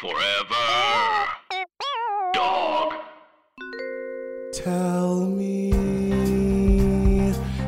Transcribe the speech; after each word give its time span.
Forever. 0.00 0.66
Dog. 2.32 2.94
Tell 4.52 5.24
me, 5.26 5.72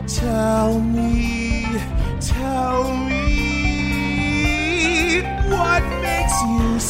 tell 0.09 0.81
me, 0.81 1.67
tell 2.20 2.97
me 2.97 3.33
what 5.48 5.83
makes 6.03 6.42
you 6.42 6.81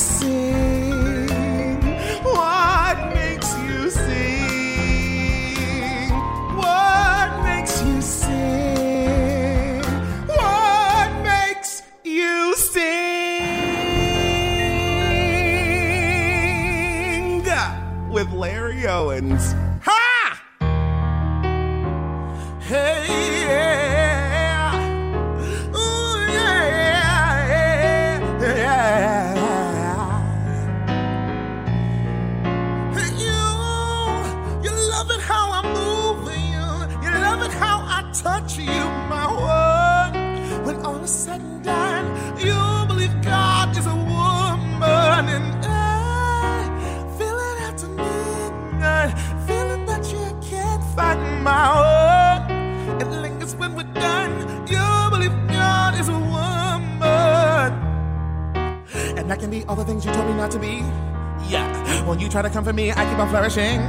keep. 63.57 63.81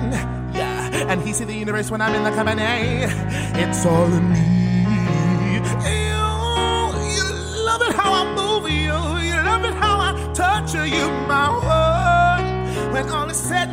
Yeah. 0.55 1.11
And 1.11 1.21
he 1.21 1.33
see 1.33 1.43
the 1.43 1.53
universe 1.53 1.91
when 1.91 1.99
I'm 1.99 2.15
in 2.15 2.23
the 2.23 2.31
company. 2.31 2.63
It's 3.61 3.85
all 3.85 4.11
in 4.19 4.25
me. 4.31 4.45
You, 5.91 6.09
you 7.15 7.25
love 7.69 7.81
it 7.87 7.93
how 7.99 8.11
I 8.21 8.23
move 8.41 8.63
you. 8.71 8.95
You 9.27 9.35
love 9.51 9.63
it 9.65 9.75
how 9.83 9.95
I 10.07 10.11
touch 10.33 10.73
you, 10.73 11.07
my 11.33 11.47
one. 11.51 12.93
When 12.93 13.09
all 13.09 13.29
is 13.29 13.37
said 13.37 13.69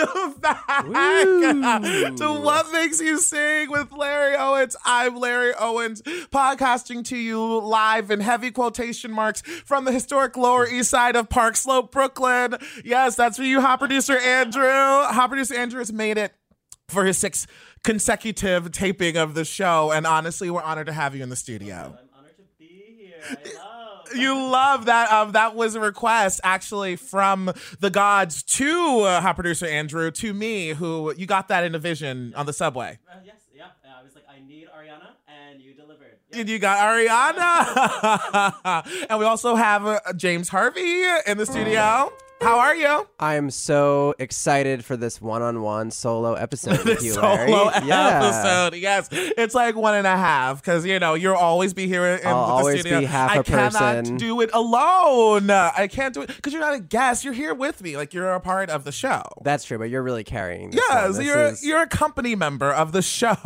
welcome 0.00 0.40
back 0.40 2.16
to 2.16 2.40
What 2.42 2.72
Makes 2.72 3.00
You 3.00 3.18
Sing 3.18 3.70
with 3.70 3.92
Larry 3.92 4.36
Owens. 4.36 4.76
I'm 4.84 5.16
Larry 5.16 5.52
Owens, 5.58 6.02
podcasting 6.02 7.04
to 7.06 7.16
you 7.16 7.58
live 7.60 8.10
in 8.10 8.20
heavy 8.20 8.50
quotation 8.50 9.10
marks 9.10 9.42
from 9.42 9.84
the 9.84 9.92
historic 9.92 10.36
Lower 10.36 10.66
East 10.66 10.90
Side 10.90 11.16
of 11.16 11.28
Park 11.28 11.56
Slope, 11.56 11.92
Brooklyn. 11.92 12.54
Yes, 12.84 13.16
that's 13.16 13.36
for 13.36 13.42
you, 13.42 13.60
hot 13.60 13.78
producer 13.78 14.16
Andrew. 14.16 14.62
Hot 14.62 15.28
producer 15.28 15.54
Andrew 15.54 15.80
has 15.80 15.92
made 15.92 16.16
it 16.16 16.32
for 16.88 17.04
his 17.04 17.18
sixth 17.18 17.46
consecutive 17.84 18.72
taping 18.72 19.16
of 19.16 19.34
the 19.34 19.44
show, 19.44 19.90
and 19.92 20.06
honestly, 20.06 20.50
we're 20.50 20.62
honored 20.62 20.86
to 20.86 20.92
have 20.92 21.14
you 21.14 21.22
in 21.22 21.28
the 21.28 21.36
studio. 21.36 21.96
I'm 21.98 22.08
honored 22.18 22.36
to 22.36 22.44
be 22.58 22.96
here. 22.96 23.38
You 24.14 24.34
love 24.34 24.86
that. 24.86 25.12
Um, 25.12 25.32
that 25.32 25.54
was 25.54 25.74
a 25.74 25.80
request 25.80 26.40
actually 26.44 26.96
from 26.96 27.52
the 27.80 27.90
gods 27.90 28.42
to 28.42 29.00
uh, 29.00 29.20
hot 29.20 29.36
producer 29.36 29.66
Andrew 29.66 30.10
to 30.10 30.34
me, 30.34 30.70
who 30.70 31.14
you 31.16 31.26
got 31.26 31.48
that 31.48 31.64
in 31.64 31.74
a 31.74 31.78
vision 31.78 32.32
on 32.36 32.46
the 32.46 32.52
subway. 32.52 32.98
Uh, 33.08 33.16
yes, 33.24 33.36
yeah. 33.54 33.66
Uh, 33.84 34.00
I 34.00 34.02
was 34.02 34.14
like, 34.14 34.24
I 34.28 34.40
need 34.40 34.68
Ariana, 34.68 35.10
and 35.28 35.60
you 35.60 35.74
delivered. 35.74 36.18
Yeah. 36.32 36.40
And 36.40 36.48
you 36.48 36.58
got 36.58 36.78
Ariana. 36.78 39.06
and 39.10 39.18
we 39.18 39.24
also 39.24 39.54
have 39.54 39.86
uh, 39.86 40.00
James 40.16 40.48
Harvey 40.48 41.04
in 41.26 41.38
the 41.38 41.46
studio. 41.46 42.12
How 42.40 42.58
are 42.58 42.74
you? 42.74 43.06
I 43.18 43.34
am 43.34 43.50
so 43.50 44.14
excited 44.18 44.82
for 44.82 44.96
this 44.96 45.20
one-on-one 45.20 45.90
solo 45.90 46.32
episode 46.34 46.82
with 46.86 47.02
you, 47.02 47.12
Solo 47.12 47.26
Larry. 47.34 47.52
episode. 47.92 48.74
Yes, 48.76 49.08
it's 49.12 49.54
like 49.54 49.76
one 49.76 49.94
and 49.94 50.06
a 50.06 50.16
half 50.16 50.62
because 50.62 50.86
you 50.86 50.98
know 50.98 51.12
you'll 51.12 51.34
always 51.36 51.74
be 51.74 51.86
here 51.86 52.06
in 52.06 52.26
I'll 52.26 52.46
the 52.46 52.52
always 52.52 52.80
studio. 52.80 53.00
be 53.00 53.04
half 53.06 53.30
I 53.30 53.36
a 53.36 53.44
cannot 53.44 53.72
person. 53.74 54.16
do 54.16 54.40
it 54.40 54.48
alone. 54.54 55.50
I 55.50 55.86
can't 55.90 56.14
do 56.14 56.22
it 56.22 56.28
because 56.28 56.54
you're 56.54 56.62
not 56.62 56.72
a 56.74 56.80
guest. 56.80 57.24
You're 57.24 57.34
here 57.34 57.52
with 57.52 57.82
me. 57.82 57.98
Like 57.98 58.14
you're 58.14 58.32
a 58.32 58.40
part 58.40 58.70
of 58.70 58.84
the 58.84 58.92
show. 58.92 59.22
That's 59.42 59.64
true, 59.64 59.76
but 59.76 59.90
you're 59.90 60.02
really 60.02 60.24
carrying. 60.24 60.70
This 60.70 60.80
yes. 60.88 61.16
This 61.18 61.26
you're 61.26 61.44
is- 61.48 61.64
you're 61.66 61.82
a 61.82 61.86
company 61.88 62.34
member 62.36 62.72
of 62.72 62.92
the 62.92 63.02
show. 63.02 63.36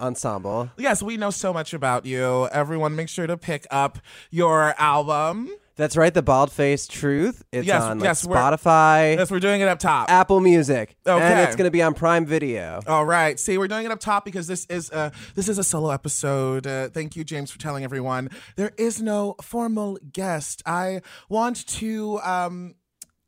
Ensemble. 0.00 0.70
Yes, 0.76 1.02
we 1.02 1.16
know 1.16 1.30
so 1.30 1.54
much 1.54 1.72
about 1.72 2.04
you. 2.04 2.46
Everyone, 2.52 2.94
make 2.94 3.08
sure 3.08 3.26
to 3.26 3.38
pick 3.38 3.66
up 3.70 3.98
your 4.30 4.74
album. 4.78 5.48
That's 5.76 5.96
right, 5.96 6.14
the 6.14 6.22
Bald 6.22 6.52
Face 6.52 6.86
Truth. 6.86 7.42
It's 7.50 7.66
Yes, 7.66 7.82
on 7.82 7.98
like, 7.98 8.04
yes, 8.06 8.24
we're- 8.24 8.40
Spotify, 8.40 9.16
Yes, 9.16 9.30
we're 9.30 9.40
doing 9.40 9.60
it 9.60 9.66
up 9.66 9.80
top. 9.80 10.08
Apple 10.08 10.40
Music, 10.40 10.96
and 11.04 11.16
Okay. 11.16 11.42
it's 11.42 11.56
going 11.56 11.66
to 11.66 11.70
be 11.72 11.82
on 11.82 11.94
Prime 11.94 12.24
Video. 12.26 12.80
All 12.86 13.04
right. 13.04 13.40
See, 13.40 13.58
we're 13.58 13.66
doing 13.66 13.84
it 13.84 13.90
up 13.90 13.98
top 13.98 14.24
because 14.24 14.46
this 14.46 14.66
is 14.66 14.90
uh 14.92 15.10
this 15.34 15.48
is 15.48 15.58
a 15.58 15.64
solo 15.64 15.90
episode. 15.90 16.66
Uh, 16.66 16.88
thank 16.90 17.16
you, 17.16 17.24
James, 17.24 17.50
for 17.50 17.58
telling 17.58 17.82
everyone 17.82 18.28
there 18.56 18.70
is 18.78 19.02
no 19.02 19.34
formal 19.42 19.98
guest. 20.12 20.62
I 20.64 21.00
want 21.28 21.66
to 21.66 22.20
um. 22.22 22.74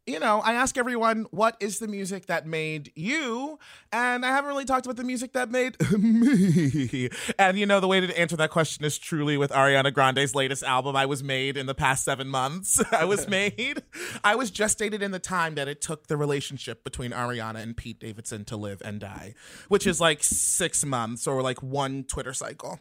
You 0.06 0.20
know, 0.20 0.40
I 0.44 0.52
ask 0.52 0.78
everyone, 0.78 1.26
what 1.32 1.56
is 1.58 1.80
the 1.80 1.88
music 1.88 2.26
that 2.26 2.46
made 2.46 2.92
you? 2.94 3.58
And 3.90 4.24
I 4.24 4.28
haven't 4.28 4.46
really 4.46 4.64
talked 4.64 4.86
about 4.86 4.96
the 4.96 5.02
music 5.02 5.32
that 5.32 5.50
made 5.50 5.76
me. 5.98 7.10
And 7.40 7.58
you 7.58 7.66
know, 7.66 7.80
the 7.80 7.88
way 7.88 7.98
to 7.98 8.16
answer 8.16 8.36
that 8.36 8.50
question 8.50 8.84
is 8.84 8.98
truly 8.98 9.36
with 9.36 9.50
Ariana 9.50 9.92
Grande's 9.92 10.32
latest 10.32 10.62
album, 10.62 10.94
I 10.94 11.06
Was 11.06 11.24
Made 11.24 11.56
in 11.56 11.66
the 11.66 11.74
past 11.74 12.04
seven 12.04 12.28
months. 12.28 12.80
I 12.92 13.04
was 13.04 13.26
made. 13.28 13.82
I 14.22 14.36
was 14.36 14.52
just 14.52 14.78
gestated 14.78 15.02
in 15.02 15.10
the 15.10 15.18
time 15.18 15.56
that 15.56 15.66
it 15.66 15.80
took 15.80 16.06
the 16.06 16.16
relationship 16.16 16.84
between 16.84 17.10
Ariana 17.10 17.56
and 17.56 17.76
Pete 17.76 17.98
Davidson 17.98 18.44
to 18.46 18.56
live 18.56 18.82
and 18.84 19.00
die, 19.00 19.34
which 19.68 19.86
is 19.86 20.00
like 20.00 20.22
six 20.22 20.84
months 20.84 21.26
or 21.26 21.42
like 21.42 21.62
one 21.62 22.04
Twitter 22.04 22.32
cycle. 22.32 22.78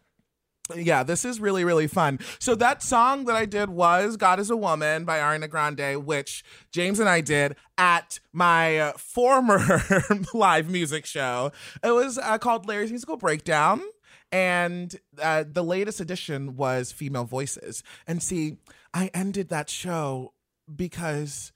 Yeah, 0.74 1.04
this 1.04 1.26
is 1.26 1.40
really, 1.40 1.64
really 1.64 1.86
fun. 1.86 2.20
So 2.40 2.56
that 2.56 2.82
song 2.82 3.26
that 3.26 3.36
I 3.36 3.46
did 3.46 3.70
was 3.70 4.18
God 4.18 4.40
is 4.40 4.50
a 4.50 4.58
Woman 4.58 5.06
by 5.06 5.20
Ariana 5.20 5.48
Grande, 5.48 6.04
which 6.04 6.44
James 6.72 7.00
and 7.00 7.08
I 7.08 7.22
did 7.22 7.56
at 7.78 8.20
my 8.34 8.80
uh, 8.80 8.94
former 8.94 9.84
live 10.34 10.68
music 10.70 11.06
show. 11.06 11.52
It 11.84 11.92
was 11.92 12.18
uh, 12.18 12.40
called 12.40 12.68
Larry's 12.68 12.90
Musical 12.90 13.18
Breakdown. 13.18 13.82
And 14.32 14.94
uh, 15.22 15.44
the 15.50 15.64
latest 15.64 16.02
edition 16.02 16.56
was 16.56 16.92
female 16.92 17.26
voices. 17.26 17.84
And 18.08 18.24
see, 18.24 18.58
I 18.94 19.12
ended 19.14 19.50
that 19.50 19.70
show 19.70 20.34
because, 20.74 21.52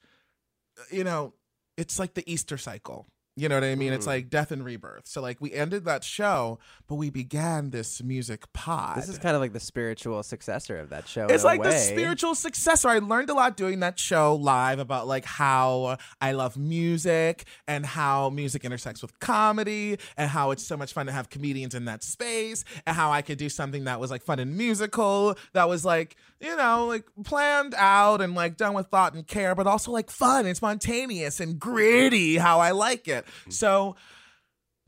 you 0.91 1.03
know, 1.03 1.33
it's 1.77 1.97
like 1.97 2.13
the 2.13 2.31
Easter 2.31 2.57
cycle. 2.57 3.07
You 3.39 3.49
know 3.49 3.55
what 3.55 3.63
I 3.63 3.75
mean? 3.75 3.93
It's 3.93 4.05
Mm. 4.05 4.09
like 4.09 4.29
death 4.29 4.51
and 4.51 4.63
rebirth. 4.63 5.07
So 5.07 5.21
like 5.21 5.37
we 5.39 5.53
ended 5.53 5.85
that 5.85 6.03
show, 6.03 6.59
but 6.87 6.95
we 6.95 7.09
began 7.09 7.69
this 7.69 8.03
music 8.03 8.51
pod. 8.53 8.97
This 8.97 9.09
is 9.09 9.17
kind 9.17 9.35
of 9.35 9.41
like 9.41 9.53
the 9.53 9.59
spiritual 9.59 10.21
successor 10.23 10.77
of 10.77 10.89
that 10.89 11.07
show. 11.07 11.25
It's 11.25 11.43
in 11.43 11.47
a 11.49 11.51
like 11.51 11.63
the 11.63 11.71
spiritual 11.77 12.35
successor. 12.35 12.89
I 12.89 12.99
learned 12.99 13.29
a 13.29 13.33
lot 13.33 13.55
doing 13.57 13.79
that 13.79 13.97
show 13.99 14.35
live 14.35 14.79
about 14.79 15.07
like 15.07 15.25
how 15.25 15.97
I 16.21 16.33
love 16.33 16.57
music 16.57 17.45
and 17.67 17.85
how 17.85 18.29
music 18.29 18.65
intersects 18.65 19.01
with 19.01 19.19
comedy 19.19 19.97
and 20.17 20.29
how 20.29 20.51
it's 20.51 20.63
so 20.63 20.75
much 20.77 20.93
fun 20.93 21.05
to 21.05 21.11
have 21.11 21.29
comedians 21.29 21.73
in 21.75 21.85
that 21.85 22.03
space 22.03 22.63
and 22.85 22.95
how 22.95 23.11
I 23.11 23.21
could 23.21 23.37
do 23.37 23.49
something 23.49 23.85
that 23.85 23.99
was 23.99 24.11
like 24.11 24.23
fun 24.23 24.39
and 24.39 24.57
musical 24.57 25.35
that 25.53 25.69
was 25.69 25.85
like, 25.85 26.15
you 26.39 26.55
know, 26.55 26.85
like 26.87 27.03
planned 27.23 27.73
out 27.77 28.21
and 28.21 28.33
like 28.35 28.57
done 28.57 28.73
with 28.73 28.87
thought 28.87 29.13
and 29.13 29.27
care, 29.27 29.55
but 29.55 29.67
also 29.67 29.91
like 29.91 30.09
fun 30.09 30.45
and 30.45 30.55
spontaneous 30.55 31.39
and 31.39 31.59
gritty 31.59 32.37
how 32.37 32.59
I 32.59 32.71
like 32.71 33.07
it. 33.07 33.25
So 33.49 33.95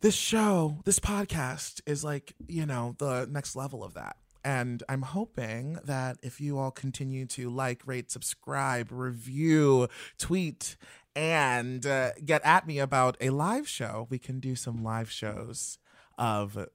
this 0.02 0.16
show, 0.16 0.80
this 0.86 1.00
podcast 1.00 1.82
is 1.86 2.04
like, 2.04 2.34
you 2.48 2.66
know, 2.66 2.96
the 2.98 3.28
next 3.30 3.56
level 3.56 3.84
of 3.84 3.94
that. 3.94 4.18
And 4.44 4.82
I'm 4.90 5.04
hoping 5.04 5.78
that 5.86 6.18
if 6.24 6.42
you 6.42 6.58
all 6.58 6.72
continue 6.72 7.28
to 7.28 7.50
like, 7.50 7.86
rate, 7.86 8.10
subscribe, 8.10 8.92
review, 8.92 9.88
tweet, 10.18 10.78
and 11.16 11.86
uh, 11.86 12.14
get 12.26 12.42
at 12.44 12.66
me 12.66 12.80
about 12.80 13.18
a 13.22 13.30
live 13.30 13.68
show, 13.68 14.08
we 14.10 14.18
can 14.18 14.40
do 14.40 14.56
some 14.56 14.84
live 14.84 15.12
shows 15.12 15.78
of 16.18 16.68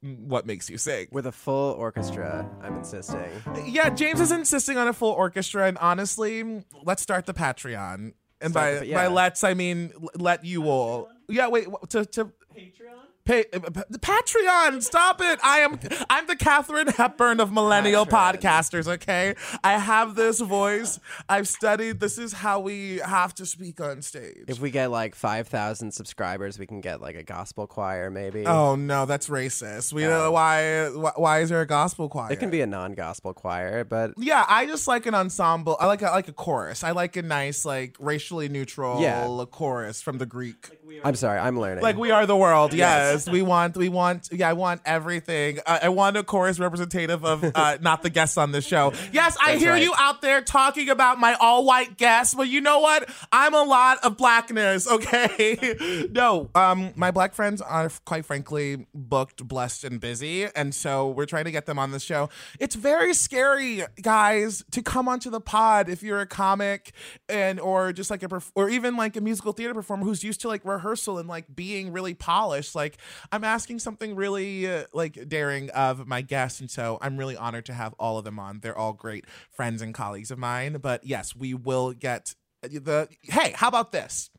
what 0.00 0.46
makes 0.46 0.70
you 0.70 0.78
sing. 0.78 1.08
With 1.12 1.26
a 1.26 1.32
full 1.32 1.74
orchestra, 1.74 2.48
I'm 2.62 2.76
insisting. 2.76 3.30
Yeah, 3.66 3.90
James 3.90 4.20
is 4.20 4.32
insisting 4.32 4.78
on 4.78 4.88
a 4.88 4.92
full 4.92 5.12
orchestra, 5.12 5.66
and 5.66 5.76
honestly, 5.78 6.64
let's 6.82 7.02
start 7.02 7.26
the 7.26 7.34
Patreon. 7.34 8.14
And 8.42 8.52
by 8.52 8.74
the- 8.80 8.92
by 8.92 9.06
let's, 9.06 9.44
I 9.44 9.54
mean 9.54 9.92
let 10.16 10.44
you 10.44 10.64
all. 10.68 11.08
Yeah, 11.28 11.48
wait 11.48 11.68
to 11.90 12.04
to 12.04 12.24
Patreon? 12.56 13.06
Pay 13.24 13.44
uh, 13.52 13.60
the 13.88 14.00
Patreon. 14.00 14.82
Stop 14.82 15.20
it! 15.20 15.38
I 15.44 15.58
am 15.58 15.78
I'm 16.10 16.26
the 16.26 16.34
Katharine 16.34 16.88
Hepburn 16.88 17.38
of 17.38 17.52
millennial 17.52 18.04
Patreon. 18.04 18.40
podcasters. 18.40 18.88
Okay, 18.88 19.36
I 19.62 19.78
have 19.78 20.16
this 20.16 20.40
voice. 20.40 20.98
I've 21.28 21.46
studied. 21.46 22.00
This 22.00 22.18
is 22.18 22.32
how 22.32 22.58
we 22.58 22.96
have 22.98 23.32
to 23.36 23.46
speak 23.46 23.80
on 23.80 24.02
stage. 24.02 24.44
If 24.48 24.58
we 24.60 24.72
get 24.72 24.90
like 24.90 25.14
5,000 25.14 25.92
subscribers, 25.92 26.58
we 26.58 26.66
can 26.66 26.80
get 26.80 27.00
like 27.00 27.14
a 27.14 27.22
gospel 27.22 27.68
choir, 27.68 28.10
maybe. 28.10 28.44
oh 28.44 28.74
no, 28.74 29.06
that's 29.06 29.28
racist. 29.28 29.92
We 29.92 30.02
know 30.02 30.32
why. 30.32 30.88
wh- 30.88 31.16
Why 31.18 31.40
is 31.42 31.50
there 31.50 31.60
a 31.60 31.66
gospel 31.66 32.08
choir? 32.08 32.32
It 32.32 32.40
can 32.40 32.50
be 32.50 32.60
a 32.60 32.66
non 32.66 32.94
gospel 32.94 33.32
choir, 33.34 33.84
but 33.84 34.14
Yeah, 34.18 34.44
I 34.48 34.66
just 34.66 34.88
like 34.88 35.06
an 35.06 35.14
ensemble. 35.14 35.76
I 35.78 35.86
like 35.86 36.02
a, 36.02 36.06
like 36.06 36.26
a 36.26 36.32
chorus. 36.32 36.82
I 36.82 36.90
like 36.90 37.16
a 37.16 37.22
nice, 37.22 37.64
like 37.64 37.94
racially 38.00 38.48
neutral 38.48 39.00
Yeah. 39.00 39.44
chorus 39.52 40.02
from 40.02 40.18
the 40.18 40.26
Greek. 40.26 40.70
Like 40.70 41.00
I'm 41.04 41.14
sorry, 41.14 41.38
I'm 41.38 41.58
learning. 41.60 41.82
Like 41.84 41.96
we 41.96 42.10
are 42.10 42.26
the 42.26 42.36
world. 42.36 42.74
Yes, 42.74 43.11
we 43.30 43.42
want 43.42 43.76
we 43.76 43.88
want. 43.88 44.28
Yeah, 44.32 44.50
I 44.50 44.52
want 44.52 44.82
everything. 44.84 45.58
Uh, 45.66 45.80
I 45.82 45.88
want 45.88 46.16
a 46.16 46.22
chorus 46.22 46.58
representative 46.58 47.24
of 47.24 47.44
uh, 47.44 47.78
not 47.80 48.02
the 48.02 48.10
guests 48.10 48.36
on 48.36 48.52
this 48.52 48.66
show. 48.66 48.92
Yes, 49.12 49.36
I 49.40 49.52
That's 49.52 49.62
hear 49.62 49.72
right. 49.72 49.82
you 49.82 49.92
out 49.96 50.22
there 50.22 50.40
talking 50.40 50.88
about 50.88 51.18
my 51.18 51.34
all 51.34 51.64
white 51.64 51.96
guests, 51.96 52.34
but 52.34 52.48
you 52.48 52.60
know 52.60 52.80
what? 52.80 53.08
I'm 53.30 53.54
a 53.54 53.62
lot 53.62 53.98
of 54.04 54.16
blackness. 54.16 54.88
Okay, 54.88 56.08
no, 56.10 56.50
um, 56.54 56.92
my 56.96 57.10
black 57.10 57.34
friends 57.34 57.60
are 57.60 57.90
quite 58.04 58.24
frankly 58.24 58.86
booked, 58.94 59.46
blessed, 59.46 59.84
and 59.84 60.00
busy, 60.00 60.46
and 60.54 60.74
so 60.74 61.08
we're 61.08 61.26
trying 61.26 61.44
to 61.44 61.52
get 61.52 61.66
them 61.66 61.78
on 61.78 61.90
the 61.90 62.00
show. 62.00 62.28
It's 62.58 62.74
very 62.74 63.14
scary, 63.14 63.82
guys, 64.00 64.64
to 64.72 64.82
come 64.82 65.08
onto 65.08 65.30
the 65.30 65.40
pod 65.40 65.88
if 65.88 66.02
you're 66.02 66.20
a 66.20 66.26
comic 66.26 66.92
and 67.28 67.60
or 67.60 67.92
just 67.92 68.10
like 68.10 68.22
a 68.22 68.40
or 68.54 68.68
even 68.68 68.96
like 68.96 69.16
a 69.16 69.20
musical 69.20 69.52
theater 69.52 69.74
performer 69.74 70.04
who's 70.04 70.24
used 70.24 70.40
to 70.42 70.48
like 70.48 70.64
rehearsal 70.64 71.18
and 71.18 71.28
like 71.28 71.54
being 71.54 71.92
really 71.92 72.14
polished. 72.14 72.74
Like 72.74 72.98
I'm 73.30 73.44
asking 73.44 73.78
something 73.80 74.14
really 74.14 74.66
uh, 74.66 74.84
like 74.92 75.28
daring 75.28 75.70
of 75.70 76.06
my 76.06 76.22
guests, 76.22 76.60
and 76.60 76.70
so 76.70 76.98
I'm 77.00 77.16
really 77.16 77.36
honored 77.36 77.66
to 77.66 77.72
have 77.72 77.94
all 77.98 78.18
of 78.18 78.24
them 78.24 78.38
on. 78.38 78.60
They're 78.60 78.76
all 78.76 78.92
great 78.92 79.24
friends 79.50 79.82
and 79.82 79.94
colleagues 79.94 80.30
of 80.30 80.38
mine. 80.38 80.78
But 80.80 81.04
yes, 81.04 81.34
we 81.36 81.54
will 81.54 81.92
get 81.92 82.34
the. 82.62 83.08
Hey, 83.22 83.52
how 83.56 83.68
about 83.68 83.92
this? 83.92 84.30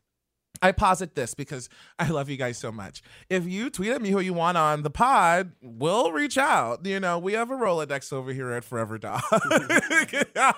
I 0.63 0.71
posit 0.71 1.13
this 1.13 1.33
because 1.33 1.67
I 1.99 2.07
love 2.07 2.29
you 2.29 2.37
guys 2.37 2.57
so 2.57 2.71
much. 2.71 3.03
If 3.29 3.45
you 3.45 3.69
tweet 3.69 3.91
at 3.91 4.01
me 4.01 4.11
who 4.11 4.21
you 4.21 4.33
want 4.33 4.57
on 4.57 4.83
the 4.83 4.89
pod, 4.89 5.51
we'll 5.61 6.13
reach 6.13 6.37
out. 6.37 6.85
You 6.85 7.01
know, 7.01 7.19
we 7.19 7.33
have 7.33 7.51
a 7.51 7.55
Rolodex 7.55 8.13
over 8.13 8.31
here 8.31 8.53
at 8.53 8.63
Forever 8.63 8.97
Dog. 8.97 9.21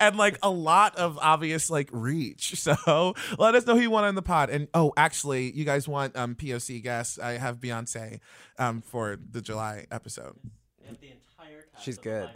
and 0.00 0.16
like 0.16 0.38
a 0.40 0.50
lot 0.50 0.96
of 0.96 1.18
obvious 1.20 1.68
like 1.68 1.88
reach. 1.92 2.54
So 2.64 3.14
let 3.38 3.54
us 3.54 3.66
know 3.66 3.74
who 3.74 3.82
you 3.82 3.90
want 3.90 4.06
on 4.06 4.14
the 4.14 4.22
pod. 4.22 4.48
And 4.48 4.68
oh, 4.72 4.94
actually, 4.96 5.50
you 5.50 5.64
guys 5.64 5.86
want 5.86 6.16
um 6.16 6.34
POC 6.34 6.82
guests. 6.82 7.18
I 7.18 7.32
have 7.32 7.58
Beyonce 7.58 8.20
um 8.58 8.80
for 8.80 9.18
the 9.30 9.42
July 9.42 9.86
episode. 9.90 10.36
We 10.80 10.96
the 10.96 11.12
entire 11.12 11.66
cast 11.72 11.84
She's 11.84 11.98
of 11.98 12.04
the 12.04 12.10
good. 12.10 12.30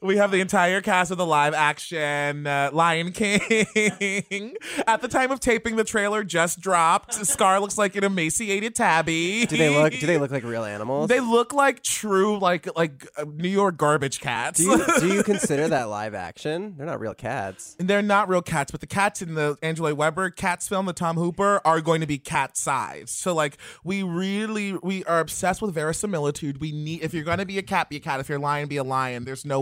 We 0.00 0.16
have 0.18 0.30
the 0.30 0.40
entire 0.40 0.80
cast 0.80 1.10
of 1.10 1.18
the 1.18 1.26
live 1.26 1.54
action 1.54 2.46
uh, 2.46 2.70
Lion 2.72 3.10
King. 3.10 3.40
At 4.86 5.00
the 5.00 5.08
time 5.08 5.32
of 5.32 5.40
taping, 5.40 5.74
the 5.74 5.82
trailer 5.82 6.22
just 6.22 6.60
dropped. 6.60 7.14
Scar 7.14 7.58
looks 7.58 7.76
like 7.76 7.96
an 7.96 8.04
emaciated 8.04 8.76
tabby. 8.76 9.44
do 9.46 9.56
they 9.56 9.68
look? 9.76 9.92
Do 9.92 10.06
they 10.06 10.18
look 10.18 10.30
like 10.30 10.44
real 10.44 10.62
animals? 10.62 11.08
They 11.08 11.18
look 11.18 11.52
like 11.52 11.82
true, 11.82 12.38
like 12.38 12.68
like 12.76 13.08
uh, 13.16 13.24
New 13.24 13.48
York 13.48 13.76
garbage 13.76 14.20
cats. 14.20 14.58
do 14.58 14.70
you 14.70 14.86
do 15.00 15.08
you 15.14 15.22
consider 15.24 15.66
that 15.66 15.84
live 15.88 16.14
action? 16.14 16.74
They're 16.76 16.86
not 16.86 17.00
real 17.00 17.14
cats. 17.14 17.74
And 17.80 17.88
they're 17.88 18.00
not 18.00 18.28
real 18.28 18.42
cats, 18.42 18.70
but 18.70 18.80
the 18.80 18.86
cats 18.86 19.20
in 19.20 19.34
the 19.34 19.56
Angela 19.62 19.94
Weber 19.96 20.30
cats 20.30 20.68
film, 20.68 20.86
the 20.86 20.92
Tom 20.92 21.16
Hooper, 21.16 21.60
are 21.64 21.80
going 21.80 22.00
to 22.02 22.06
be 22.06 22.18
cat 22.18 22.56
sized. 22.56 23.10
So 23.10 23.34
like 23.34 23.58
we 23.82 24.04
really 24.04 24.74
we 24.74 25.02
are 25.04 25.18
obsessed 25.18 25.60
with 25.60 25.74
verisimilitude. 25.74 26.60
We 26.60 26.70
need 26.70 27.02
if 27.02 27.12
you're 27.12 27.24
gonna 27.24 27.46
be 27.46 27.58
a 27.58 27.62
cat, 27.62 27.88
be 27.90 27.96
a 27.96 28.00
cat. 28.00 28.20
If 28.20 28.28
you're 28.28 28.38
a 28.38 28.40
lion, 28.40 28.68
be 28.68 28.76
a 28.76 28.84
lion. 28.84 29.24
There's 29.24 29.44
no 29.44 29.60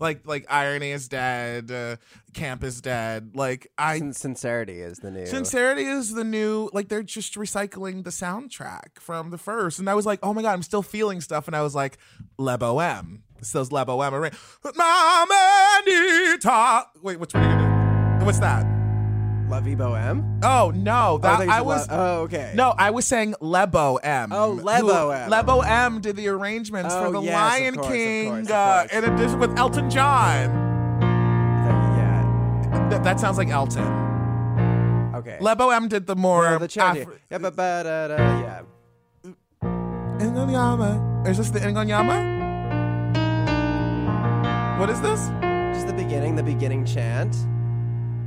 Like 0.00 0.26
like 0.26 0.46
irony 0.48 0.90
is 0.90 1.08
dead, 1.08 1.70
uh, 1.70 1.96
camp 2.34 2.62
is 2.64 2.80
dead. 2.80 3.32
Like 3.34 3.70
I 3.78 3.98
Sin- 3.98 4.12
sincerity 4.12 4.80
is 4.80 4.98
the 4.98 5.10
new. 5.10 5.26
Sincerity 5.26 5.84
is 5.84 6.12
the 6.12 6.24
new, 6.24 6.68
like 6.72 6.88
they're 6.88 7.02
just 7.02 7.34
recycling 7.34 8.04
the 8.04 8.10
soundtrack 8.10 8.98
from 8.98 9.30
the 9.30 9.38
first. 9.38 9.78
And 9.78 9.88
I 9.88 9.94
was 9.94 10.06
like, 10.06 10.18
oh 10.22 10.32
my 10.34 10.42
God, 10.42 10.52
I'm 10.52 10.62
still 10.62 10.82
feeling 10.82 11.20
stuff. 11.20 11.46
And 11.46 11.56
I 11.56 11.62
was 11.62 11.74
like, 11.74 11.98
Le 12.38 12.58
Bohème. 12.58 13.20
It's 13.38 13.52
those 13.52 13.72
Le 13.72 13.84
Bohème. 13.84 14.20
Right? 14.20 14.34
Mamanita. 15.86 16.86
Wait, 17.02 17.18
which 17.18 17.34
one 17.34 17.44
are 17.44 17.50
you 17.50 17.56
gonna 17.56 18.20
do? 18.20 18.26
What's 18.26 18.38
that? 18.38 18.71
Vie 19.48 19.76
Bohème? 19.76 20.40
Oh, 20.42 20.72
no. 20.74 21.18
That, 21.18 21.38
thought 21.38 21.48
I 21.48 21.60
was. 21.60 21.88
La- 21.88 21.96
oh, 21.96 22.20
okay. 22.22 22.52
No, 22.54 22.74
I 22.76 22.90
was 22.90 23.06
saying 23.06 23.34
Lebo 23.40 23.96
M. 23.96 24.32
Oh, 24.32 24.50
Lebo 24.52 25.10
M. 25.10 25.28
Lebo 25.30 25.60
M 25.60 26.00
did 26.00 26.16
the 26.16 26.28
arrangements 26.28 26.94
Oh, 26.94 27.04
for 27.06 27.12
the 27.12 27.20
yes, 27.20 27.34
of 27.34 27.40
Lion 27.60 27.74
course, 27.74 27.86
of 27.86 27.92
King, 27.92 28.28
course, 28.30 28.46
of 28.46 28.52
uh, 28.52 28.86
in 28.92 29.04
addition 29.04 29.38
with 29.38 29.58
Elton 29.58 29.90
John. 29.90 30.50
yeah. 31.96 32.88
Th- 32.90 33.02
that 33.02 33.20
sounds 33.20 33.36
like 33.38 33.48
Elton. 33.48 33.86
Okay. 35.14 35.36
Lebo 35.40 35.68
M 35.70 35.88
did 35.88 36.06
the 36.06 36.16
more. 36.16 36.50
No, 36.50 36.58
the. 36.58 36.68
Afri- 36.68 37.18
yeah, 37.30 37.38
but 37.38 37.54
but 37.54 37.86
uh, 37.86 38.16
yeah. 38.18 38.62
Ingonyama. 40.18 41.26
Is 41.28 41.36
this 41.38 41.50
the 41.50 41.60
Ingonyama? 41.60 42.40
What 44.80 44.88
is 44.90 45.00
this? 45.00 45.28
Just 45.74 45.86
the 45.86 45.92
beginning, 45.94 46.34
the 46.36 46.42
beginning 46.42 46.84
chant. 46.84 47.36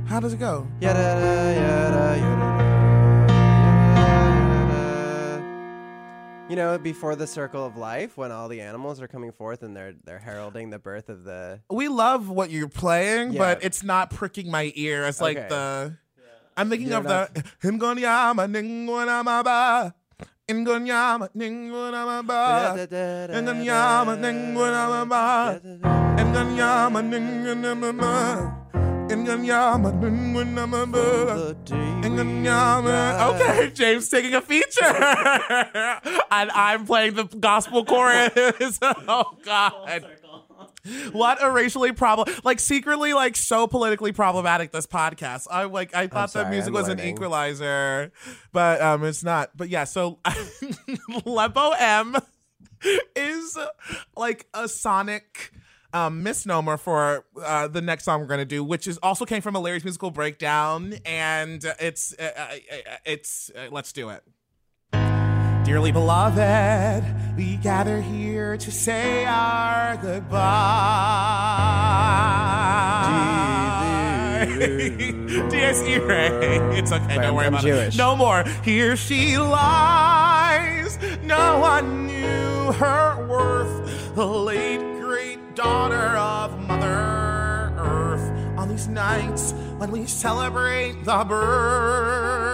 How 0.06 0.20
does 0.20 0.32
it 0.32 0.38
go? 0.38 0.66
Yada 0.80 0.98
yada 1.00 1.60
yada 1.60 2.16
yada. 2.20 2.46
You 6.48 6.54
know, 6.54 6.78
before 6.78 7.16
the 7.16 7.26
circle 7.26 7.64
of 7.66 7.76
life, 7.76 8.16
when 8.16 8.30
all 8.30 8.46
the 8.48 8.60
animals 8.60 9.00
are 9.02 9.08
coming 9.08 9.32
forth 9.32 9.62
and 9.64 9.76
they're 9.76 9.94
they're 10.04 10.20
heralding 10.20 10.70
the 10.70 10.78
birth 10.78 11.08
of 11.08 11.24
the. 11.24 11.60
We 11.68 11.88
love 11.88 12.28
what 12.28 12.50
you're 12.50 12.68
playing, 12.68 13.32
Yeah. 13.32 13.38
but 13.40 13.64
it's 13.64 13.82
not 13.82 14.10
pricking 14.10 14.48
my 14.50 14.70
ear. 14.76 15.04
It's 15.06 15.20
like 15.20 15.36
Okay. 15.38 15.48
the. 15.48 15.96
I'm 16.56 16.70
thinking 16.70 16.88
You're 16.88 16.98
of 16.98 17.04
not- 17.04 17.34
the 17.34 17.42
Ingonyama 17.64 18.46
Ningonama 18.48 19.42
ba. 19.44 19.94
Ingonyama 20.48 21.28
Ningonama 21.36 22.24
ba. 22.26 22.74
Ingonyama 22.78 24.16
Ningonama 27.12 28.54
ba. 29.08 29.14
Ingonyama 29.14 29.92
Ningonama 30.00 30.92
ba. 30.92 30.98
Inganyama, 30.98 30.98
Inganyama, 30.98 31.48
The 31.48 31.54
day 31.64 31.76
we 31.76 32.08
Inganyama. 32.08 32.84
rise. 32.84 33.40
Okay, 33.40 33.70
James 33.70 34.08
taking 34.08 34.34
a 34.34 34.40
feature. 34.40 34.84
and 36.30 36.50
I'm 36.50 36.86
playing 36.86 37.14
the 37.14 37.24
gospel 37.24 37.84
chorus. 37.84 38.78
oh, 38.82 39.36
God. 39.42 40.06
What 41.12 41.42
a 41.42 41.50
racially 41.50 41.90
problem, 41.92 42.32
like 42.44 42.60
secretly, 42.60 43.12
like 43.12 43.36
so 43.36 43.66
politically 43.66 44.12
problematic. 44.12 44.70
This 44.70 44.86
podcast. 44.86 45.48
I 45.50 45.64
like. 45.64 45.94
I 45.96 46.06
thought 46.06 46.30
sorry, 46.30 46.50
music 46.50 46.68
I'm 46.68 46.74
was 46.74 46.88
an 46.88 47.00
equalizer, 47.00 48.12
but 48.52 48.80
um, 48.80 49.02
it's 49.02 49.24
not. 49.24 49.50
But 49.56 49.68
yeah, 49.68 49.82
so 49.82 50.20
Lebo 51.24 51.72
M 51.72 52.16
is 53.16 53.58
like 54.16 54.46
a 54.54 54.68
sonic 54.68 55.50
um, 55.96 56.22
misnomer 56.22 56.76
for 56.76 57.24
uh, 57.42 57.68
the 57.68 57.80
next 57.80 58.04
song 58.04 58.20
we're 58.20 58.26
gonna 58.26 58.44
do, 58.44 58.62
which 58.62 58.86
is 58.86 58.98
also 58.98 59.24
came 59.24 59.40
from 59.40 59.56
a 59.56 59.60
lyrics 59.60 59.84
musical 59.84 60.10
breakdown, 60.10 60.94
and 61.04 61.64
it's 61.80 62.14
uh, 62.18 62.30
uh, 62.36 62.40
uh, 62.40 62.96
it's 63.04 63.50
uh, 63.56 63.68
let's 63.70 63.92
do 63.92 64.10
it. 64.10 64.22
Dearly 65.64 65.92
beloved, 65.92 67.04
we 67.36 67.56
gather 67.56 68.00
here 68.00 68.56
to 68.56 68.70
say 68.70 69.24
our 69.24 69.96
goodbye. 69.96 70.36
D.S. 75.50 75.82
Ray. 75.82 76.58
It's 76.78 76.92
okay, 76.92 77.16
don't 77.16 77.34
worry 77.34 77.46
about 77.48 77.64
it. 77.64 77.96
No 77.96 78.14
more. 78.14 78.44
Here 78.62 78.96
she 78.96 79.38
lies. 79.38 80.98
No 81.22 81.58
one 81.58 82.06
knew 82.06 82.72
her 82.72 83.26
worth. 83.26 84.14
The 84.14 84.26
late 84.26 84.80
great 85.00 85.38
daughter 85.56 86.16
of 86.16 86.60
Mother 86.68 87.72
Earth. 87.78 88.30
On 88.58 88.68
these 88.68 88.86
nights 88.88 89.52
when 89.78 89.90
we 89.90 90.06
celebrate 90.06 91.02
the 91.04 91.24
birth. 91.24 92.46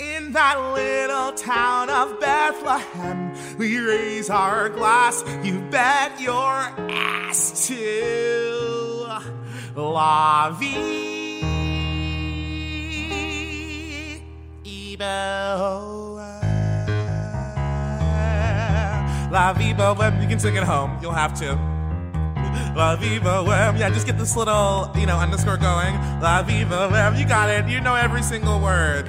In 0.00 0.32
that 0.32 0.58
little 0.74 1.32
town 1.32 1.90
of 1.90 2.18
Bethlehem, 2.18 3.34
we 3.58 3.78
raise 3.78 4.30
our 4.30 4.70
glass. 4.70 5.22
You 5.44 5.60
bet 5.70 6.18
your 6.20 6.72
ass 6.88 7.68
to 7.68 9.06
La 9.76 10.50
Vie 10.58 10.96
Bohème. 14.98 15.95
Vie 19.52 19.74
Bohème. 19.74 20.20
You 20.22 20.28
can 20.28 20.38
sing 20.38 20.56
it 20.56 20.62
home. 20.62 20.98
You'll 21.02 21.12
have 21.12 21.34
to. 21.40 21.54
La 22.76 22.96
Vie 22.96 23.18
Bohème. 23.18 23.78
Yeah, 23.78 23.90
just 23.90 24.06
get 24.06 24.18
this 24.18 24.36
little, 24.36 24.90
you 24.96 25.06
know, 25.06 25.18
underscore 25.18 25.56
going. 25.56 25.94
La 26.20 26.42
Vie 26.42 26.64
Bohème. 26.64 27.18
You 27.18 27.26
got 27.26 27.48
it. 27.48 27.68
You 27.68 27.80
know 27.80 27.94
every 27.94 28.22
single 28.22 28.60
word. 28.60 29.08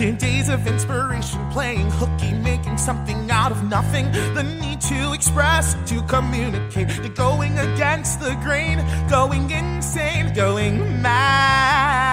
In 0.00 0.16
days 0.16 0.48
of 0.48 0.66
inspiration, 0.66 1.40
playing 1.50 1.90
hooky, 1.90 2.32
making 2.32 2.78
something 2.78 3.30
out 3.30 3.52
of 3.52 3.62
nothing. 3.64 4.10
The 4.34 4.42
need 4.42 4.80
to 4.82 5.12
express, 5.12 5.76
to 5.90 6.02
communicate, 6.02 6.88
to 6.88 7.08
going 7.10 7.58
against 7.58 8.20
the 8.20 8.34
grain, 8.42 8.78
going 9.10 9.50
insane, 9.50 10.32
going 10.32 11.02
mad. 11.02 12.09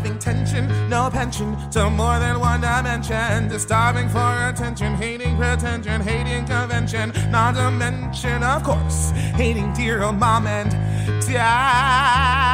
Loving 0.00 0.18
tension, 0.18 0.88
no 0.88 1.10
pension, 1.10 1.54
to 1.72 1.90
more 1.90 2.18
than 2.18 2.40
one 2.40 2.62
dimension. 2.62 3.50
To 3.50 3.58
starving 3.58 4.08
for 4.08 4.48
attention, 4.48 4.94
hating 4.94 5.36
pretension, 5.36 6.00
hating 6.00 6.46
convention. 6.46 7.12
Not 7.30 7.54
to 7.56 7.70
mention, 7.70 8.42
of 8.42 8.62
course, 8.62 9.10
hating 9.36 9.74
dear 9.74 10.02
old 10.02 10.16
mom 10.16 10.46
and 10.46 10.70
dad. 11.20 12.48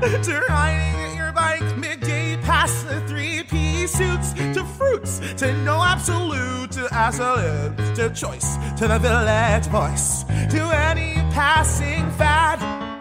To 0.00 0.40
riding 0.48 1.16
your 1.16 1.30
bike 1.30 1.76
midday 1.76 2.36
past 2.38 2.88
the 2.88 3.00
three 3.06 3.44
piece 3.44 3.92
suits, 3.92 4.32
to 4.32 4.64
fruits, 4.64 5.20
to 5.34 5.52
no 5.62 5.80
absolute, 5.80 6.72
to 6.72 6.88
absolute, 6.90 7.76
to 7.94 8.10
choice, 8.10 8.56
to 8.78 8.88
the 8.88 8.98
village 8.98 9.66
voice, 9.66 10.24
to 10.50 10.60
any 10.74 11.14
passing 11.30 12.10
fad 12.18 12.91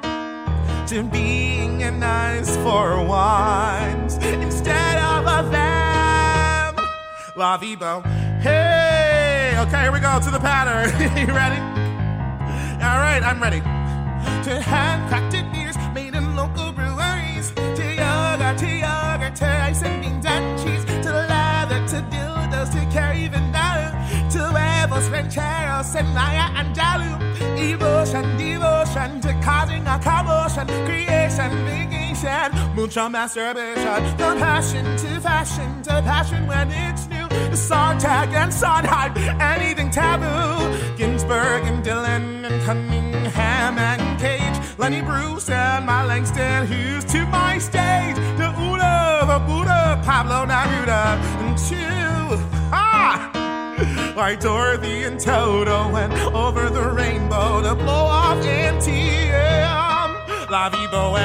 to 0.91 1.03
being 1.03 1.83
a 1.83 1.89
nice 1.89 2.57
for 2.57 3.01
once 3.01 4.17
instead 4.17 4.97
of 4.97 5.23
a 5.23 5.49
them. 5.49 6.75
La 7.37 7.57
Vibo. 7.57 8.03
Hey, 8.41 9.55
okay, 9.57 9.83
here 9.83 9.91
we 9.93 10.01
go 10.01 10.19
to 10.19 10.29
the 10.29 10.37
pattern. 10.37 10.91
you 11.17 11.33
ready? 11.33 11.61
All 12.83 12.99
right, 12.99 13.23
I'm 13.23 13.41
ready. 13.41 13.61
To 13.61 14.59
handcrafted 14.59 15.49
beers 15.53 15.61
made 15.61 15.61
in 15.61 15.70
a 30.57 30.65
commotion, 30.65 30.85
creation, 30.85 31.51
vacation, 31.65 32.75
mucho 32.75 33.09
masturbation, 33.09 34.17
from 34.17 34.37
passion 34.37 34.85
to 34.97 35.19
fashion, 35.21 35.81
to 35.83 35.89
passion 36.01 36.47
when 36.47 36.69
it's 36.71 37.07
new, 37.07 37.27
The 37.49 37.57
Sontag 37.57 38.33
and 38.33 38.53
Sondheim, 38.53 39.17
anything 39.39 39.89
taboo, 39.91 40.97
Ginsberg 40.97 41.63
and 41.65 41.83
Dylan 41.83 42.45
and 42.45 42.63
Cunningham 42.63 43.77
and 43.77 44.19
Cage, 44.19 44.77
Lenny 44.77 45.01
Bruce 45.01 45.49
and 45.49 45.85
my 45.85 46.05
Langston. 46.05 46.67
Hughes 46.67 47.05
to 47.05 47.25
my 47.27 47.57
stage, 47.57 48.15
to 48.15 48.53
Uta, 48.59 49.25
the 49.27 49.39
Buddha, 49.47 50.01
Pablo 50.03 50.45
Neruda, 50.45 51.17
and 51.43 51.57
to, 51.69 52.37
ah! 52.73 53.31
Like 54.15 54.41
Dorothy 54.41 55.03
and 55.03 55.19
Toto 55.19 55.89
went 55.91 56.13
over 56.35 56.69
the 56.69 56.83
rainbow 56.91 57.61
to 57.61 57.73
blow 57.75 57.93
off 57.93 58.45
Auntie 58.45 58.91
Em. 58.91 59.10
La 60.51 60.69
vie 60.69 60.87
bohème. 60.91 61.23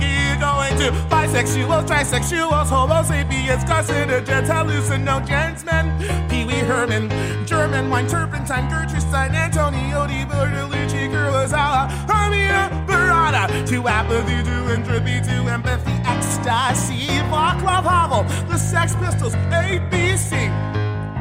Keep 0.00 0.40
going 0.40 0.76
to? 0.80 0.90
Bisexuals, 1.08 1.84
trisexuals, 1.86 2.68
homo 2.68 3.04
sapiens, 3.04 3.64
carcinogens, 3.64 4.48
hallucinogens, 4.48 5.64
men, 5.64 5.92
Pee 6.28 6.44
Wee 6.44 6.64
Herman, 6.66 7.08
German 7.46 7.88
wine, 7.90 8.08
turpentine, 8.08 8.68
Gertrude 8.68 9.00
Stein, 9.00 9.36
Antonioni 9.36 10.26
Bertolucci, 10.26 11.08
Kurosawa, 11.12 11.88
Carmina 12.08 12.70
Burana, 12.88 13.46
to 13.68 13.86
apathy, 13.86 14.42
to 14.42 14.72
entropy, 14.72 15.20
to 15.20 15.48
empathy, 15.48 15.92
ecstasy, 16.04 17.06
Vaclav 17.30 17.84
Havel, 17.84 18.24
the 18.48 18.58
Sex 18.58 18.96
Pistols, 18.96 19.36
ABC, 19.52 20.50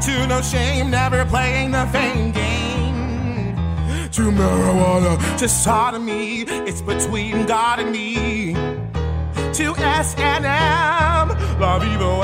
to 0.01 0.25
no 0.25 0.41
shame, 0.41 0.89
never 0.89 1.23
playing 1.25 1.69
the 1.69 1.85
fame 1.91 2.31
game. 2.31 2.60
To 4.11 4.23
marijuana, 4.23 5.17
to 5.39 5.47
sodomy, 5.47 6.41
it's 6.67 6.81
between 6.81 7.45
God 7.45 7.79
and 7.79 7.93
me. 7.93 8.53
To 9.53 9.73
S 9.77 10.15
and 10.17 10.45
M, 10.45 11.29
La 11.61 11.79
Viva 11.79 12.19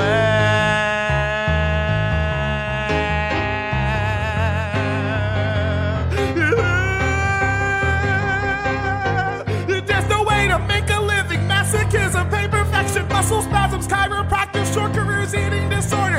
There's 9.85 10.09
no 10.09 10.23
way 10.23 10.49
to 10.49 10.59
make 10.67 10.89
a 10.89 10.99
living. 10.99 11.39
Masochism, 11.47 12.29
muscle 13.09 13.41
spasms, 13.41 13.87
chiropractic, 13.87 14.73
short 14.73 14.93
careers, 14.93 15.16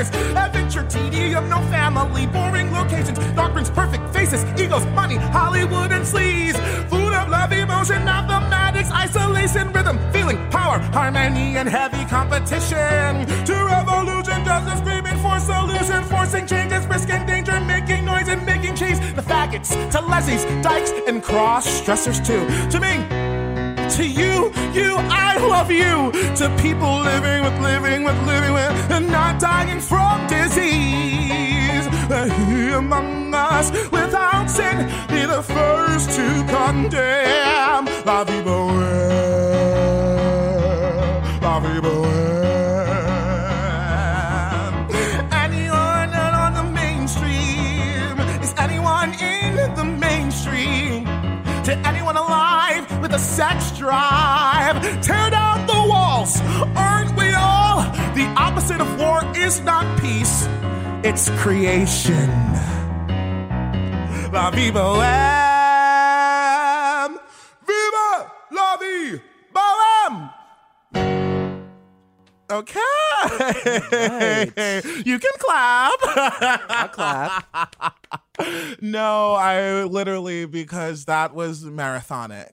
disorders, 0.03 0.35
adventure, 0.35 0.85
tedium, 0.87 1.49
no 1.49 1.57
family, 1.69 2.27
boring 2.27 2.71
locations, 2.71 3.17
doctrines, 3.35 3.69
perfect 3.69 4.13
faces, 4.13 4.43
egos, 4.59 4.85
money, 4.87 5.15
Hollywood 5.15 5.91
and 5.91 6.05
sleaze, 6.05 6.55
food 6.89 7.13
of 7.13 7.29
love, 7.29 7.51
emotion, 7.51 8.03
mathematics, 8.05 8.91
isolation, 8.91 9.71
rhythm, 9.71 9.99
feeling, 10.11 10.37
power, 10.49 10.79
harmony, 10.93 11.57
and 11.57 11.67
heavy 11.67 12.05
competition. 12.05 13.25
To 13.45 13.53
revolution, 13.53 14.43
justice, 14.45 14.79
screaming 14.79 15.17
for 15.17 15.39
solution, 15.39 16.03
forcing 16.05 16.47
changes, 16.47 16.85
risking 16.87 17.25
danger, 17.25 17.59
making 17.61 18.05
noise 18.05 18.27
and 18.27 18.45
making 18.45 18.75
change. 18.75 18.99
The 19.15 19.21
faggots, 19.21 19.69
to 19.91 20.01
lesbies, 20.01 20.45
dykes, 20.63 20.91
and 21.07 21.23
cross 21.23 21.67
stressors 21.81 22.25
too. 22.25 22.45
To 22.71 22.79
me, 22.79 23.18
to 23.99 24.07
you, 24.07 24.51
you, 24.71 24.95
I 25.27 25.35
love 25.53 25.69
you. 25.69 26.11
To 26.39 26.45
people 26.61 27.01
living 27.01 27.43
with, 27.43 27.59
living 27.59 28.03
with, 28.05 28.17
living 28.25 28.53
with, 28.53 28.71
and 28.95 29.11
not 29.11 29.41
dying 29.41 29.81
from 29.81 30.25
disease. 30.27 31.85
He 32.47 32.71
among 32.71 33.33
us 33.33 33.71
without 33.91 34.49
sin 34.49 34.77
be 35.09 35.25
the 35.25 35.43
first 35.43 36.11
to 36.17 36.27
condemn. 36.55 37.85
La 38.05 38.23
vie 38.23 38.41
bohème, 38.41 38.79
la 41.41 41.59
vie 41.59 41.81
bohème. 41.81 42.19
Anyone 45.45 46.11
not 46.11 46.33
on 46.43 46.53
the 46.59 46.63
mainstream? 46.81 48.17
Is 48.41 48.53
anyone 48.57 49.11
in 49.15 49.55
the 49.75 49.83
mainstream? 49.83 51.05
Sex 53.17 53.71
drive. 53.77 54.81
Tear 55.01 55.29
down 55.31 55.65
the 55.65 55.73
walls, 55.89 56.39
aren't 56.75 57.15
we 57.17 57.33
all? 57.33 57.81
The 58.13 58.25
opposite 58.37 58.79
of 58.81 58.99
war 58.99 59.23
is 59.35 59.61
not 59.61 59.85
peace, 59.99 60.47
it's 61.03 61.29
creation. 61.41 62.29
La 64.31 64.51
vie 64.51 64.69
bohème. 64.71 65.09
Viva 67.65 68.31
la 68.51 68.77
vie 68.77 69.19
bohème. 69.53 70.29
Okay. 72.51 72.79
You 75.05 75.19
can 75.19 75.31
clap. 75.39 75.99
I'll 76.69 76.89
clap. 76.89 77.95
no, 78.81 79.33
I 79.33 79.83
literally 79.83 80.45
because 80.45 81.05
that 81.05 81.33
was 81.33 81.63
marathonic. 81.63 82.51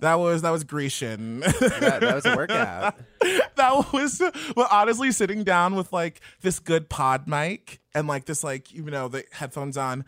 That 0.00 0.14
was 0.16 0.42
that 0.42 0.50
was 0.50 0.64
Grecian. 0.64 1.40
That, 1.40 1.98
that 2.00 2.14
was 2.14 2.26
a 2.26 2.36
workout. 2.36 2.94
that 3.56 3.92
was 3.92 4.22
well 4.56 4.68
honestly 4.70 5.10
sitting 5.12 5.44
down 5.44 5.74
with 5.74 5.92
like 5.92 6.20
this 6.42 6.58
good 6.58 6.88
pod 6.88 7.26
mic 7.26 7.80
and 7.94 8.06
like 8.06 8.26
this 8.26 8.44
like 8.44 8.72
you 8.72 8.82
know 8.84 9.08
the 9.08 9.24
headphones 9.32 9.76
on. 9.76 10.04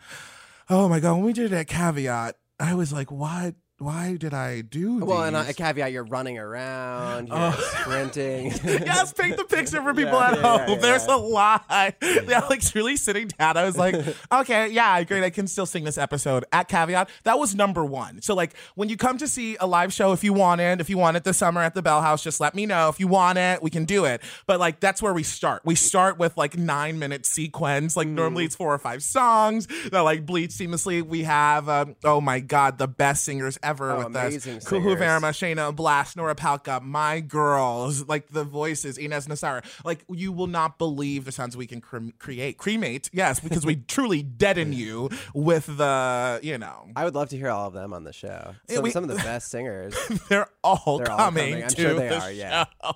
Oh 0.69 0.87
my 0.87 0.99
god, 0.99 1.15
when 1.15 1.25
we 1.25 1.33
did 1.33 1.51
it 1.51 1.55
at 1.55 1.67
Caveat, 1.67 2.37
I 2.59 2.75
was 2.75 2.93
like, 2.93 3.11
what? 3.11 3.55
Why 3.81 4.15
did 4.15 4.33
I 4.33 4.61
do 4.61 4.99
that? 4.99 5.05
Well, 5.07 5.23
and 5.23 5.35
uh, 5.35 5.45
a 5.47 5.53
caveat: 5.53 5.91
you're 5.91 6.03
running 6.03 6.37
around, 6.37 7.29
you're 7.29 7.37
Oh. 7.37 7.73
sprinting. 7.81 8.51
yes, 8.63 9.11
paint 9.11 9.37
the 9.37 9.43
picture 9.43 9.81
for 9.81 9.91
people 9.95 10.13
Yeah, 10.19 10.27
at 10.29 10.35
yeah, 10.35 10.41
home. 10.57 10.69
yeah, 10.69 10.75
There's 10.77 11.05
a 11.05 11.15
lot. 11.15 11.65
Yeah, 12.01 12.45
like 12.47 12.61
truly 12.61 12.95
sitting 12.95 13.29
down. 13.29 13.57
I 13.57 13.65
was 13.65 13.77
like, 13.77 13.95
okay, 14.31 14.67
yeah, 14.69 15.03
great. 15.03 15.23
I 15.23 15.31
can 15.31 15.47
still 15.47 15.65
sing 15.65 15.83
this 15.83 15.97
episode. 15.97 16.45
At 16.51 16.67
caveat, 16.67 17.09
that 17.23 17.39
was 17.39 17.55
number 17.55 17.83
one. 17.83 18.21
So 18.21 18.35
like 18.35 18.53
when 18.75 18.87
you 18.87 18.97
come 18.97 19.17
to 19.17 19.27
see 19.27 19.57
a 19.59 19.65
live 19.65 19.91
show, 19.91 20.11
if 20.11 20.23
you 20.23 20.31
want 20.33 20.61
it, 20.61 20.79
if 20.79 20.87
you 20.87 20.99
want 20.99 21.17
it 21.17 21.23
this 21.23 21.37
summer 21.37 21.61
at 21.61 21.73
the 21.73 21.81
Bell 21.81 22.03
House, 22.03 22.23
just 22.23 22.39
let 22.39 22.53
me 22.53 22.67
know. 22.67 22.87
If 22.89 22.99
you 22.99 23.07
want 23.07 23.39
it, 23.39 23.63
we 23.63 23.71
can 23.71 23.85
do 23.85 24.05
it. 24.05 24.21
But 24.45 24.59
like 24.59 24.79
that's 24.79 25.01
where 25.01 25.13
we 25.13 25.23
start. 25.23 25.63
We 25.65 25.73
start 25.73 26.19
with 26.19 26.37
like 26.37 26.55
nine 26.55 26.99
minute 26.99 27.25
sequence. 27.25 27.97
Like 27.97 28.07
Mm. 28.07 28.11
normally 28.11 28.45
it's 28.45 28.55
four 28.55 28.71
or 28.73 28.77
five 28.79 29.01
songs 29.01 29.67
that 29.91 30.01
like 30.01 30.25
bleed 30.27 30.51
seamlessly. 30.51 31.01
We 31.01 31.23
have 31.23 31.67
um, 31.67 31.95
oh 32.03 32.21
my 32.21 32.39
god, 32.41 32.77
the 32.77 32.87
best 32.87 33.23
singers 33.23 33.57
ever 33.63 33.70
Oh, 33.79 34.07
with 34.07 34.15
us. 34.15 34.45
Kuhoo. 34.65 34.95
Verma, 34.97 35.31
Shayna 35.31 35.75
Blast, 35.75 36.17
Nora 36.17 36.35
Palka, 36.35 36.81
my 36.81 37.19
girls, 37.19 38.07
like 38.07 38.27
the 38.29 38.43
voices, 38.43 38.97
Inez 38.97 39.27
Nassara. 39.27 39.63
Like 39.85 40.03
you 40.09 40.31
will 40.31 40.47
not 40.47 40.77
believe 40.77 41.25
the 41.25 41.31
sounds 41.31 41.55
we 41.55 41.67
can 41.67 41.81
cre- 41.81 42.09
create. 42.19 42.57
Cremate, 42.57 43.09
yes, 43.13 43.39
because 43.39 43.65
we 43.65 43.75
truly 43.87 44.21
deaden 44.23 44.73
you 44.73 45.09
with 45.33 45.65
the, 45.77 46.39
you 46.43 46.57
know, 46.57 46.87
I 46.95 47.05
would 47.05 47.15
love 47.15 47.29
to 47.29 47.37
hear 47.37 47.49
all 47.49 47.67
of 47.67 47.73
them 47.73 47.93
on 47.93 48.03
the 48.03 48.13
show. 48.13 48.55
Some, 48.69 48.83
we- 48.83 48.91
some 48.91 49.03
of 49.03 49.09
the 49.09 49.15
best 49.23 49.49
singers. 49.49 49.95
they're 50.29 50.47
all 50.63 50.97
They're 50.97 51.11
all 51.11 51.17
coming. 51.17 51.49
coming. 51.51 51.63
I'm 51.63 51.69
to 51.69 51.81
sure 51.81 51.93
they 51.93 52.07
the 52.09 52.19
are, 52.21 52.31
yeah. 52.31 52.65
show. 52.83 52.91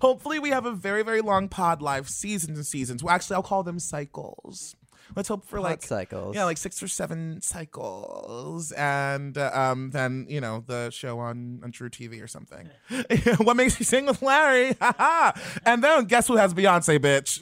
Hopefully, 0.00 0.38
we 0.38 0.50
have 0.50 0.66
a 0.66 0.72
very, 0.72 1.02
very 1.02 1.20
long 1.20 1.48
pod 1.48 1.82
live 1.82 2.08
seasons 2.08 2.56
and 2.58 2.66
seasons. 2.66 3.02
Well, 3.02 3.12
actually, 3.12 3.34
I'll 3.36 3.42
call 3.42 3.64
them 3.64 3.80
cycles. 3.80 4.76
Let's 5.16 5.28
hope 5.28 5.46
for 5.46 5.56
Pod 5.56 5.64
like 5.64 5.82
cycles. 5.82 6.36
Yeah, 6.36 6.44
like 6.44 6.58
six 6.58 6.82
or 6.82 6.88
seven 6.88 7.40
cycles, 7.40 8.72
and 8.72 9.36
uh, 9.36 9.50
um, 9.52 9.90
then 9.90 10.26
you 10.28 10.40
know 10.40 10.62
the 10.66 10.90
show 10.90 11.18
on 11.18 11.60
on 11.62 11.72
truTV 11.72 12.22
or 12.22 12.26
something. 12.26 12.68
what 13.38 13.56
makes 13.56 13.78
you 13.78 13.84
sing 13.84 14.06
with 14.06 14.22
Larry? 14.22 14.76
Ha 14.98 15.32
and 15.64 15.84
then 15.84 16.04
guess 16.06 16.26
who 16.28 16.36
has 16.36 16.54
Beyonce, 16.54 16.98
bitch? 16.98 17.40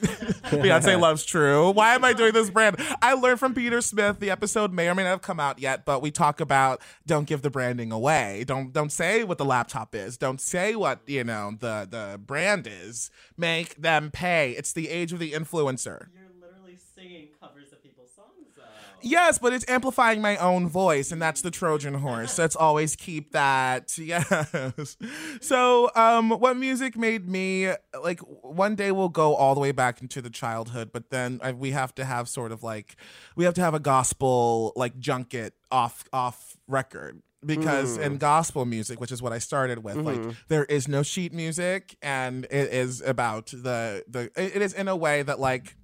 Beyonce 0.49 0.99
loves 0.99 1.23
True. 1.25 1.71
Why 1.71 1.95
am 1.95 2.03
I 2.03 2.13
doing 2.13 2.33
this 2.33 2.49
brand? 2.49 2.77
I 3.01 3.13
learned 3.13 3.39
from 3.39 3.53
Peter 3.53 3.81
Smith. 3.81 4.19
The 4.19 4.29
episode 4.29 4.73
may 4.73 4.89
or 4.89 4.95
may 4.95 5.03
not 5.03 5.09
have 5.09 5.21
come 5.21 5.39
out 5.39 5.59
yet, 5.59 5.85
but 5.85 6.01
we 6.01 6.11
talk 6.11 6.39
about 6.39 6.81
don't 7.05 7.25
give 7.25 7.41
the 7.41 7.49
branding 7.49 7.91
away. 7.91 8.43
Don't 8.45 8.73
don't 8.73 8.91
say 8.91 9.23
what 9.23 9.37
the 9.37 9.45
laptop 9.45 9.95
is. 9.95 10.17
Don't 10.17 10.41
say 10.41 10.75
what 10.75 11.01
you 11.07 11.23
know 11.23 11.53
the 11.59 11.87
the 11.89 12.17
brand 12.19 12.67
is. 12.67 13.09
Make 13.37 13.75
them 13.75 14.11
pay. 14.11 14.51
It's 14.51 14.73
the 14.73 14.89
age 14.89 15.13
of 15.13 15.19
the 15.19 15.31
influencer. 15.31 16.07
You're 16.13 16.29
literally 16.39 16.77
singing 16.95 17.29
covers 17.39 17.71
of 17.71 17.81
people's 17.83 18.11
songs, 18.15 18.47
though. 18.55 18.63
Yes, 19.01 19.37
but 19.37 19.53
it's 19.53 19.67
amplifying 19.69 20.21
my 20.21 20.37
own 20.37 20.67
voice, 20.67 21.11
and 21.11 21.21
that's 21.21 21.41
the 21.41 21.51
Trojan 21.51 21.93
horse. 21.93 22.37
Let's 22.37 22.55
always 22.55 22.95
keep 22.95 23.31
that. 23.31 23.97
Yes. 24.07 24.95
So, 25.41 25.89
um, 25.95 26.29
what 26.29 26.55
music 26.55 26.97
made 26.97 27.27
me 27.27 27.71
like? 28.01 28.19
One 28.21 28.75
day 28.75 28.91
we'll 28.91 29.09
go 29.09 29.35
all 29.35 29.53
the 29.53 29.59
way 29.59 29.71
back 29.71 30.01
into 30.01 30.21
the 30.21 30.29
childhood, 30.29 30.91
but 30.93 31.09
then 31.09 31.39
I, 31.43 31.51
we 31.51 31.71
have 31.71 31.93
to 31.95 32.05
have 32.05 32.29
sort 32.29 32.51
of 32.51 32.63
like 32.63 32.95
we 33.35 33.43
have 33.43 33.53
to 33.55 33.61
have 33.61 33.73
a 33.73 33.79
gospel 33.79 34.71
like 34.75 34.97
junket 34.97 35.53
off 35.71 36.05
off 36.13 36.55
record 36.67 37.21
because 37.45 37.97
in 37.97 38.17
gospel 38.17 38.65
music 38.65 38.99
which 38.99 39.11
is 39.11 39.21
what 39.21 39.31
i 39.31 39.37
started 39.37 39.83
with 39.83 39.95
like 39.97 40.19
there 40.47 40.65
is 40.65 40.87
no 40.87 41.03
sheet 41.03 41.31
music 41.31 41.95
and 42.01 42.45
it 42.45 42.73
is 42.73 42.99
about 43.01 43.47
the 43.47 44.03
the 44.07 44.31
it 44.35 44.61
is 44.61 44.73
in 44.73 44.87
a 44.87 44.95
way 44.95 45.21
that 45.21 45.39
like 45.39 45.75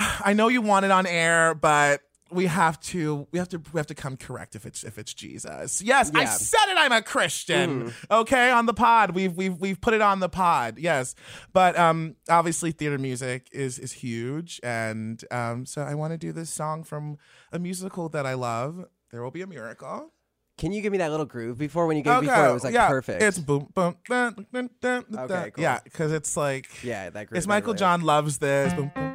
I 0.00 0.32
know 0.32 0.48
you 0.48 0.62
want 0.62 0.84
it 0.84 0.90
on 0.90 1.06
air, 1.06 1.54
but 1.54 2.00
we 2.32 2.46
have 2.46 2.80
to 2.80 3.26
we 3.32 3.38
have 3.38 3.48
to 3.48 3.60
we 3.72 3.78
have 3.78 3.86
to 3.88 3.94
come 3.94 4.16
correct 4.16 4.54
if 4.54 4.64
it's 4.64 4.84
if 4.84 4.98
it's 4.98 5.12
Jesus. 5.12 5.82
Yes, 5.82 6.10
I 6.14 6.24
said 6.24 6.68
it. 6.68 6.76
I'm 6.78 6.92
a 6.92 7.02
Christian. 7.02 7.92
Okay, 8.10 8.50
on 8.50 8.66
the 8.66 8.74
pod, 8.74 9.12
we've 9.14 9.34
we've 9.34 9.56
we've 9.56 9.80
put 9.80 9.94
it 9.94 10.00
on 10.00 10.20
the 10.20 10.28
pod. 10.28 10.78
Yes, 10.78 11.14
but 11.52 11.78
um, 11.78 12.16
obviously 12.28 12.72
theater 12.72 12.98
music 12.98 13.48
is 13.52 13.78
is 13.78 13.92
huge, 13.92 14.60
and 14.62 15.22
um, 15.30 15.66
so 15.66 15.82
I 15.82 15.94
want 15.94 16.12
to 16.12 16.18
do 16.18 16.32
this 16.32 16.50
song 16.50 16.84
from 16.84 17.18
a 17.52 17.58
musical 17.58 18.08
that 18.10 18.26
I 18.26 18.34
love. 18.34 18.86
There 19.10 19.22
will 19.22 19.30
be 19.30 19.42
a 19.42 19.46
miracle. 19.46 20.12
Can 20.56 20.72
you 20.72 20.82
give 20.82 20.92
me 20.92 20.98
that 20.98 21.10
little 21.10 21.26
groove 21.26 21.56
before 21.58 21.86
when 21.86 21.96
you 21.96 22.02
gave 22.02 22.20
before 22.20 22.48
it 22.48 22.52
was 22.52 22.64
like 22.64 22.74
yeah, 22.74 22.88
perfect? 22.88 23.22
It's 23.22 23.38
boom 23.38 23.68
boom. 23.74 23.96
Dun, 24.06 24.46
dun, 24.52 24.70
dun, 24.80 25.04
dun, 25.10 25.30
Okay, 25.30 25.50
cool. 25.52 25.62
Yeah, 25.62 25.80
because 25.82 26.12
it's 26.12 26.36
like 26.36 26.68
yeah, 26.84 27.10
that 27.10 27.26
groove. 27.26 27.38
it's 27.38 27.46
Michael 27.46 27.72
riff. 27.72 27.80
John 27.80 28.02
loves 28.02 28.38
this. 28.38 28.72
Boom, 28.74 28.92
boom. 28.94 29.09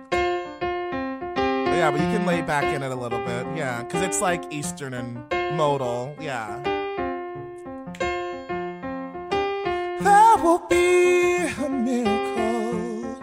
Yeah, 1.76 1.92
but 1.92 2.00
you 2.00 2.08
can 2.08 2.26
lay 2.26 2.42
back 2.42 2.64
in 2.64 2.82
it 2.82 2.92
a 2.92 2.96
little 2.96 3.20
bit. 3.20 3.46
Yeah, 3.56 3.84
because 3.84 4.02
it's 4.02 4.22
like 4.22 4.42
Eastern 4.50 4.94
and 4.94 5.30
modal. 5.58 6.16
Yeah. 6.20 6.62
There 10.00 10.38
will 10.44 10.66
be 10.70 11.36
a 11.38 11.70
miracle. 11.70 13.20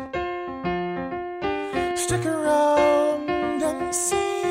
Stick 1.96 2.26
around 2.26 3.30
and 3.62 3.94
see. 3.94 4.42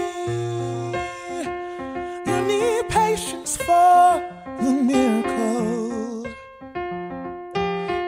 You 2.26 2.42
need 2.48 2.90
patience 2.90 3.56
for 3.56 4.22
the 4.62 4.72
miracle. 4.72 6.26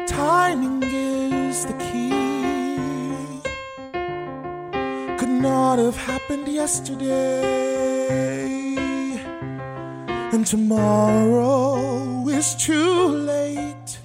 Timing 0.07 0.81
is 0.83 1.65
the 1.67 1.73
key. 1.73 2.12
Could 5.23 5.41
not 5.41 5.79
have 5.79 5.95
happened 5.95 6.49
yesterday. 6.49 7.39
And 10.33 10.45
tomorrow 10.45 12.27
is 12.27 12.53
too 12.55 13.07
late. 13.07 13.99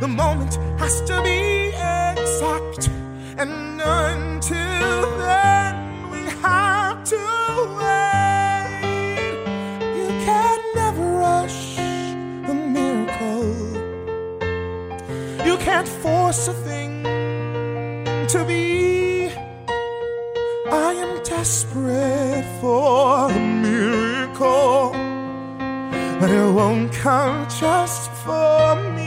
The 0.00 0.08
moment 0.08 0.58
has 0.80 1.00
to 1.02 1.22
be 1.22 1.68
exact. 1.68 2.88
And 3.38 3.80
until 3.80 5.16
then, 5.18 6.10
we 6.10 6.22
have 6.42 7.04
to 7.04 7.22
wait. 7.78 8.80
You 9.98 10.08
can 10.26 10.58
never 10.74 11.04
rush 11.26 11.76
the 12.48 12.54
miracle. 12.76 13.54
You 15.46 15.56
can't 15.58 15.86
force 15.86 16.48
a 16.48 16.54
thing 16.54 17.04
to 18.26 18.44
be. 18.44 18.99
Desperate 21.40 22.44
for 22.60 23.30
a 23.30 23.40
miracle, 23.40 24.92
but 26.20 26.30
it 26.30 26.52
won't 26.52 26.92
come 26.92 27.48
just 27.48 28.10
for 28.10 28.74
me. 28.92 28.99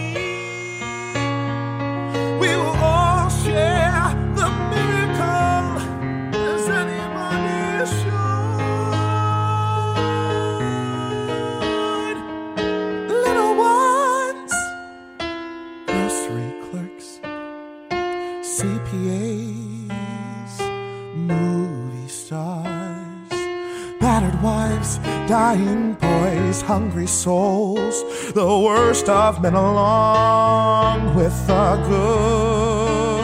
Boys, 25.54 26.62
hungry 26.62 27.08
souls, 27.08 28.04
the 28.34 28.60
worst 28.60 29.08
of 29.10 29.42
men 29.42 29.54
along 29.54 31.16
with 31.16 31.48
the 31.48 31.76
good. 31.88 33.24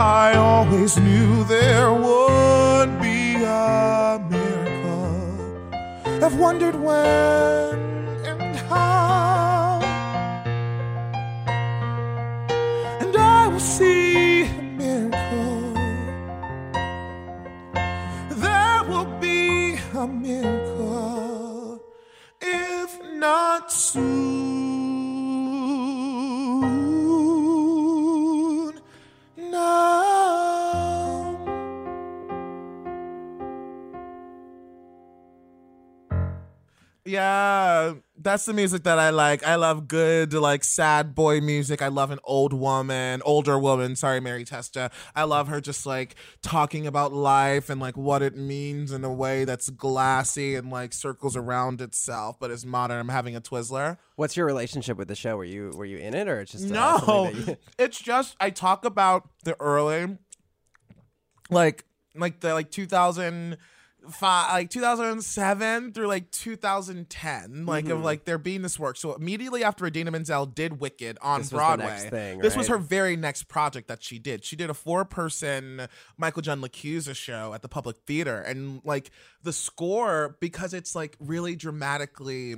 I 0.00 0.34
always 0.36 0.96
knew 0.98 1.44
there 1.44 1.92
would 1.92 3.00
be 3.00 3.34
a 3.44 4.18
miracle. 4.30 5.74
I've 6.24 6.36
wondered 6.38 6.74
when 6.74 7.89
that's 38.22 38.44
the 38.44 38.52
music 38.52 38.82
that 38.84 38.98
I 38.98 39.10
like. 39.10 39.46
I 39.46 39.54
love 39.56 39.88
good, 39.88 40.32
like 40.34 40.62
sad 40.64 41.14
boy 41.14 41.40
music. 41.40 41.80
I 41.82 41.88
love 41.88 42.10
an 42.10 42.18
old 42.24 42.52
woman, 42.52 43.22
older 43.24 43.58
woman. 43.58 43.96
Sorry, 43.96 44.20
Mary 44.20 44.44
Testa. 44.44 44.90
I 45.16 45.24
love 45.24 45.48
her 45.48 45.60
just 45.60 45.86
like 45.86 46.14
talking 46.42 46.86
about 46.86 47.12
life 47.12 47.70
and 47.70 47.80
like 47.80 47.96
what 47.96 48.22
it 48.22 48.36
means 48.36 48.92
in 48.92 49.04
a 49.04 49.12
way 49.12 49.44
that's 49.44 49.70
glassy 49.70 50.54
and 50.54 50.70
like 50.70 50.92
circles 50.92 51.36
around 51.36 51.80
itself, 51.80 52.38
but 52.38 52.50
is 52.50 52.66
modern. 52.66 52.98
I'm 52.98 53.08
having 53.08 53.34
a 53.34 53.40
Twizzler. 53.40 53.96
What's 54.16 54.36
your 54.36 54.44
relationship 54.46 54.96
with 54.98 55.08
the 55.08 55.14
show? 55.16 55.36
Were 55.36 55.44
you 55.44 55.70
were 55.74 55.86
you 55.86 55.96
in 55.98 56.14
it 56.14 56.28
or 56.28 56.40
it's 56.40 56.52
just 56.52 56.70
uh, 56.70 56.98
No, 57.06 57.30
you- 57.30 57.56
it's 57.78 57.98
just 58.00 58.36
I 58.40 58.50
talk 58.50 58.84
about 58.84 59.28
the 59.44 59.58
early, 59.60 60.18
like 61.50 61.84
like 62.14 62.40
the 62.40 62.54
like 62.54 62.70
2005 64.10 64.52
like 64.52 64.70
2007 64.70 65.92
through 65.92 66.06
like 66.06 66.30
2010 66.30 67.66
like 67.66 67.84
Mm-hmm. 67.84 67.92
of 67.92 68.02
like 68.04 68.24
there 68.24 68.38
being 68.38 68.62
this 68.62 68.78
work. 68.78 68.96
So 68.96 69.14
immediately 69.14 69.64
after 69.64 69.86
Idina 69.86 70.10
Menzel 70.10 70.46
did 70.46 70.80
Wicked 70.80 71.18
on 71.22 71.40
This 71.40 71.50
Broadway 71.50 72.08
thing, 72.10 72.38
this 72.40 72.56
was 72.56 72.68
her 72.68 72.78
very 72.78 73.16
next 73.16 73.44
project 73.44 73.88
that 73.88 74.02
she 74.02 74.18
did. 74.18 74.44
She 74.44 74.56
did 74.56 74.70
a 74.70 74.74
four 74.74 75.04
person 75.04 75.88
Michael 76.16 76.42
John 76.42 76.60
LaChiusa 76.60 77.14
show 77.14 77.54
at 77.54 77.62
the 77.62 77.68
Public 77.68 77.96
Theater. 78.06 78.40
And 78.40 78.80
like 78.84 79.10
the 79.42 79.52
score 79.52 80.36
because 80.40 80.74
it's 80.74 80.94
like 80.94 81.16
really 81.20 81.56
dramatically 81.56 82.56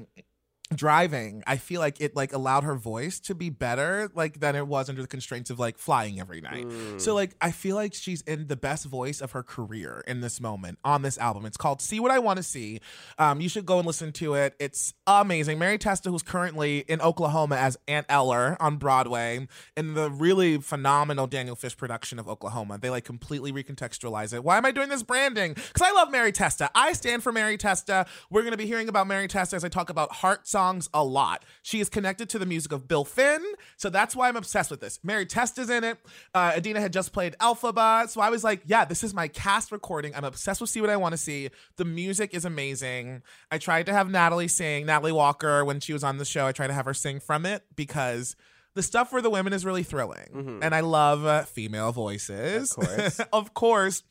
driving 0.76 1.42
i 1.46 1.56
feel 1.56 1.80
like 1.80 2.00
it 2.00 2.16
like 2.16 2.32
allowed 2.32 2.64
her 2.64 2.74
voice 2.74 3.20
to 3.20 3.34
be 3.34 3.50
better 3.50 4.10
like 4.14 4.40
than 4.40 4.56
it 4.56 4.66
was 4.66 4.88
under 4.88 5.02
the 5.02 5.08
constraints 5.08 5.50
of 5.50 5.58
like 5.58 5.78
flying 5.78 6.20
every 6.20 6.40
night. 6.40 6.66
So 6.98 7.14
like 7.14 7.34
i 7.40 7.50
feel 7.50 7.76
like 7.76 7.94
she's 7.94 8.22
in 8.22 8.46
the 8.46 8.56
best 8.56 8.86
voice 8.86 9.20
of 9.20 9.32
her 9.32 9.42
career 9.42 10.02
in 10.06 10.20
this 10.20 10.40
moment 10.40 10.78
on 10.84 11.02
this 11.02 11.18
album. 11.18 11.46
It's 11.46 11.56
called 11.56 11.80
see 11.80 12.00
what 12.00 12.10
i 12.10 12.18
want 12.18 12.38
to 12.38 12.42
see. 12.42 12.80
Um 13.18 13.40
you 13.40 13.48
should 13.48 13.66
go 13.66 13.78
and 13.78 13.86
listen 13.86 14.12
to 14.12 14.34
it. 14.34 14.54
It's 14.58 14.94
amazing. 15.06 15.58
Mary 15.58 15.78
testa 15.78 16.10
who's 16.10 16.22
currently 16.22 16.80
in 16.88 17.00
oklahoma 17.00 17.56
as 17.56 17.76
aunt 17.88 18.06
eller 18.08 18.56
on 18.60 18.76
broadway 18.76 19.46
in 19.76 19.94
the 19.94 20.10
really 20.10 20.58
phenomenal 20.58 21.26
daniel 21.26 21.56
fish 21.56 21.76
production 21.76 22.18
of 22.18 22.28
oklahoma. 22.28 22.78
They 22.78 22.90
like 22.90 23.04
completely 23.04 23.52
recontextualize 23.52 24.32
it. 24.34 24.44
Why 24.44 24.56
am 24.56 24.66
i 24.66 24.70
doing 24.70 24.88
this 24.88 25.02
branding? 25.02 25.54
Because 25.54 25.82
i 25.82 25.92
love 25.92 26.10
mary 26.10 26.32
testa. 26.32 26.70
I 26.74 26.92
stand 26.92 27.22
for 27.22 27.32
mary 27.32 27.56
testa. 27.56 28.06
We're 28.30 28.42
going 28.42 28.52
to 28.52 28.58
be 28.58 28.66
hearing 28.66 28.88
about 28.88 29.06
mary 29.06 29.28
testa 29.28 29.56
as 29.56 29.64
i 29.64 29.68
talk 29.68 29.90
about 29.90 30.12
heart 30.12 30.46
songs 30.62 30.88
a 30.94 31.04
lot. 31.04 31.44
She 31.62 31.80
is 31.80 31.88
connected 31.88 32.28
to 32.30 32.38
the 32.38 32.46
music 32.46 32.72
of 32.72 32.86
bill 32.86 33.04
finn 33.04 33.42
so 33.76 33.90
that's 33.90 34.14
why 34.14 34.28
i'm 34.28 34.36
obsessed 34.36 34.70
with 34.70 34.80
this. 34.80 35.00
Mary 35.02 35.26
Test 35.26 35.58
is 35.58 35.68
in 35.70 35.82
it. 35.84 35.98
Uh, 36.34 36.52
idina 36.56 36.80
had 36.80 36.92
just 36.92 37.12
played 37.12 37.34
elphaba 37.40 38.08
so 38.08 38.20
i 38.20 38.30
was 38.30 38.44
like 38.44 38.62
yeah 38.66 38.84
this 38.84 39.02
is 39.02 39.12
my 39.12 39.28
cast 39.28 39.72
recording. 39.72 40.14
I'm 40.14 40.24
obsessed 40.24 40.60
with 40.60 40.70
see 40.70 40.80
what 40.80 40.90
i 40.90 40.96
want 40.96 41.12
to 41.12 41.18
see. 41.18 41.50
The 41.76 41.84
music 41.84 42.32
is 42.32 42.44
amazing. 42.44 43.22
I 43.50 43.58
tried 43.58 43.86
to 43.86 43.92
have 43.92 44.08
natalie 44.10 44.48
sing 44.48 44.86
natalie 44.86 45.12
walker 45.12 45.64
when 45.64 45.80
she 45.80 45.92
was 45.92 46.04
on 46.04 46.18
the 46.18 46.24
show 46.24 46.46
i 46.46 46.52
tried 46.52 46.68
to 46.68 46.74
have 46.74 46.86
her 46.86 46.94
sing 46.94 47.18
from 47.18 47.44
it 47.44 47.64
because 47.74 48.36
the 48.74 48.82
stuff 48.82 49.10
for 49.10 49.20
the 49.20 49.28
women 49.28 49.52
is 49.52 49.64
really 49.66 49.82
thrilling. 49.82 50.60
And 50.62 50.74
i 50.74 50.80
love 50.80 51.26
uh, 51.26 51.42
female 51.42 51.92
voices. 51.92 52.72
Mm-hmm. 52.72 52.82
Of 52.82 52.96
course. 52.96 53.20
of 53.32 53.54
course 53.54 54.02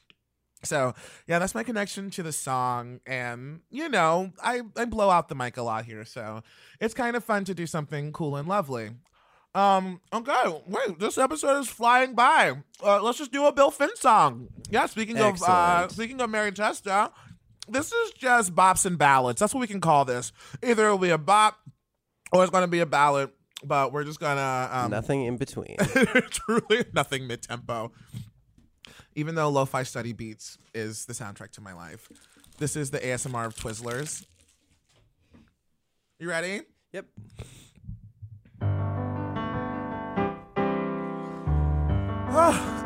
so 0.63 0.93
yeah, 1.27 1.39
that's 1.39 1.55
my 1.55 1.63
connection 1.63 2.09
to 2.11 2.23
the 2.23 2.31
song, 2.31 2.99
and 3.05 3.61
you 3.69 3.89
know, 3.89 4.31
I 4.41 4.61
I 4.75 4.85
blow 4.85 5.09
out 5.09 5.29
the 5.29 5.35
mic 5.35 5.57
a 5.57 5.63
lot 5.63 5.85
here, 5.85 6.05
so 6.05 6.43
it's 6.79 6.93
kind 6.93 7.15
of 7.15 7.23
fun 7.23 7.45
to 7.45 7.53
do 7.53 7.65
something 7.65 8.11
cool 8.11 8.35
and 8.35 8.47
lovely. 8.47 8.91
Um, 9.53 9.99
okay, 10.13 10.61
wait, 10.65 10.99
this 10.99 11.17
episode 11.17 11.59
is 11.59 11.67
flying 11.67 12.13
by. 12.13 12.53
Uh, 12.83 13.01
let's 13.01 13.17
just 13.17 13.33
do 13.33 13.45
a 13.45 13.51
Bill 13.51 13.71
Finn 13.71 13.95
song. 13.95 14.47
Yeah, 14.69 14.85
speaking 14.85 15.19
of 15.19 15.41
uh, 15.43 15.89
speaking 15.89 16.21
of 16.21 16.29
Mary 16.29 16.51
Testa, 16.51 17.11
this 17.67 17.91
is 17.91 18.11
just 18.11 18.55
bops 18.55 18.85
and 18.85 18.97
ballads. 18.97 19.39
That's 19.39 19.53
what 19.53 19.61
we 19.61 19.67
can 19.67 19.81
call 19.81 20.05
this. 20.05 20.31
Either 20.63 20.85
it'll 20.85 20.97
be 20.97 21.09
a 21.09 21.17
bop 21.17 21.57
or 22.31 22.43
it's 22.43 22.51
gonna 22.51 22.67
be 22.67 22.79
a 22.79 22.85
ballad, 22.85 23.31
but 23.63 23.91
we're 23.91 24.05
just 24.05 24.19
gonna 24.21 24.69
um, 24.71 24.91
nothing 24.91 25.25
in 25.25 25.35
between. 25.35 25.75
truly 26.29 26.85
nothing 26.93 27.27
mid 27.27 27.41
tempo. 27.41 27.91
Even 29.15 29.35
though 29.35 29.49
Lo-Fi 29.49 29.83
Study 29.83 30.13
Beats 30.13 30.57
is 30.73 31.05
the 31.05 31.13
soundtrack 31.13 31.51
to 31.51 31.61
my 31.61 31.73
life, 31.73 32.09
this 32.57 32.75
is 32.75 32.91
the 32.91 32.99
ASMR 32.99 33.45
of 33.45 33.55
Twizzlers. 33.55 34.25
You 36.19 36.29
ready? 36.29 36.61
yep. 36.93 37.05
Anytime 42.31 42.80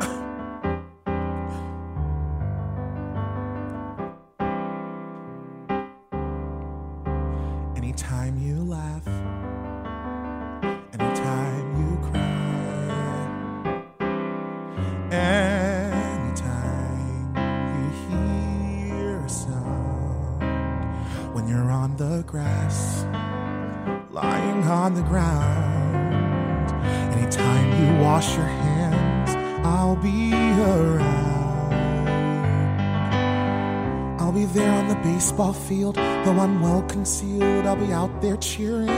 baseball 35.36 35.52
field, 35.52 35.96
though 35.96 36.40
I'm 36.40 36.62
well 36.62 36.82
concealed. 36.84 37.66
I'll 37.66 37.76
be 37.76 37.92
out 37.92 38.22
there 38.22 38.38
cheering. 38.38 38.88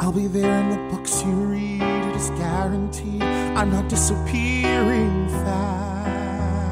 I'll 0.00 0.10
be 0.10 0.26
there 0.26 0.58
in 0.62 0.70
the 0.70 0.78
books 0.90 1.22
you 1.22 1.32
read. 1.32 1.82
It 1.82 2.16
is 2.16 2.30
guaranteed 2.30 3.22
I'm 3.22 3.70
not 3.70 3.90
disappearing 3.90 5.28
fast. 5.44 6.64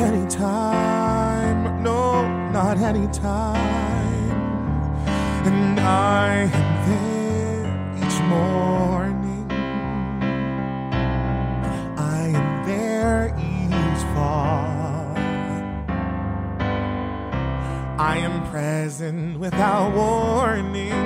Anytime, 0.00 1.82
no, 1.82 2.26
not 2.50 2.78
anytime. 2.78 3.56
And 5.44 5.78
I 5.80 6.48
am 6.50 6.88
there 6.88 7.66
each 8.06 8.20
morning. 8.22 8.97
I 18.08 18.16
am 18.28 18.42
present 18.50 19.38
without 19.38 19.94
warning. 19.94 21.04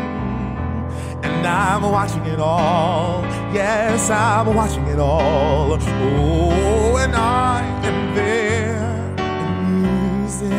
And 1.26 1.44
I'm 1.44 1.82
watching 1.82 2.24
it 2.26 2.38
all. 2.38 3.22
Yes, 3.52 4.08
I'm 4.08 4.54
watching 4.54 4.86
it 4.86 5.00
all. 5.00 5.72
Oh, 5.72 6.96
and 7.04 7.14
I 7.16 7.62
am 7.88 8.14
there 8.14 9.14
in 9.18 9.82
music. 9.82 10.52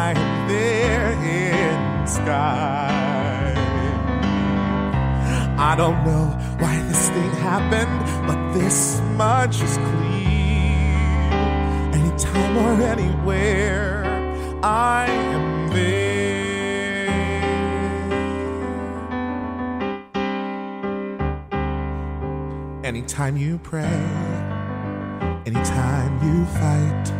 I 0.00 0.14
am 0.16 0.48
there 0.48 1.10
in 1.40 2.06
sky. 2.06 3.54
I 5.58 5.74
don't 5.74 6.04
know 6.04 6.26
why 6.60 6.80
this 6.82 7.08
thing 7.08 7.30
happened, 7.50 7.98
but 8.28 8.38
this 8.52 9.00
much 9.16 9.60
is 9.60 9.76
clear. 9.76 10.18
Anytime 11.98 12.56
or 12.64 12.80
anywhere, 12.94 13.77
I 14.60 15.06
am 15.08 15.68
there. 15.68 16.28
Anytime 22.82 23.36
you 23.36 23.58
pray, 23.58 23.84
anytime 25.46 26.18
you 26.26 26.44
fight, 26.58 27.12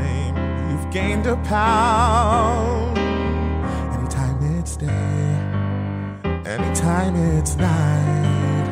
you've 0.69 0.89
gained 0.89 1.27
a 1.27 1.35
pound, 1.43 2.97
anytime 3.97 4.41
it's 4.57 4.77
day, 4.77 4.87
anytime 6.45 7.17
it's 7.17 7.57
night, 7.57 8.67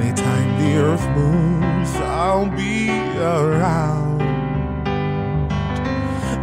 anytime 0.00 0.58
the 0.58 0.78
earth 0.78 1.06
moves, 1.10 1.94
I'll 1.96 2.48
be 2.48 2.88
around. 3.18 4.07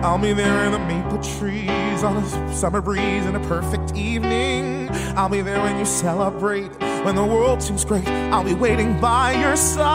I'll 0.05 0.19
be 0.19 0.33
there 0.33 0.65
in 0.65 0.71
the 0.71 0.77
maple 0.77 1.17
trees 1.17 2.03
on 2.03 2.17
a 2.17 2.53
summer 2.53 2.79
breeze 2.79 3.25
in 3.25 3.35
a 3.35 3.39
perfect 3.47 3.95
evening. 3.95 4.87
I'll 5.17 5.29
be 5.29 5.41
there 5.41 5.59
when 5.59 5.79
you 5.79 5.85
celebrate, 5.85 6.69
when 7.03 7.15
the 7.15 7.25
world 7.25 7.63
seems 7.63 7.83
great. 7.83 8.07
I'll 8.07 8.43
be 8.43 8.53
waiting 8.53 8.99
by 9.01 9.33
your 9.33 9.55
side 9.55 9.85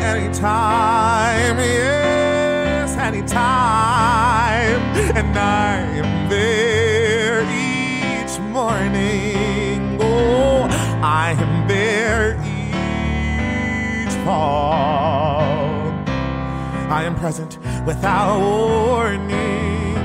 anytime, 0.00 1.58
yes, 1.58 2.96
anytime. 2.96 3.36
And 5.16 5.38
I 5.38 5.76
am 5.76 6.28
there 6.28 7.44
each 7.44 8.36
morning. 8.52 9.96
Oh, 10.02 10.66
I 11.04 11.36
am 11.38 11.68
there 11.68 12.34
each 14.08 14.14
fall. 14.24 15.53
I 16.88 17.04
am 17.04 17.14
present 17.16 17.58
without 17.86 18.38
warning, 18.40 19.96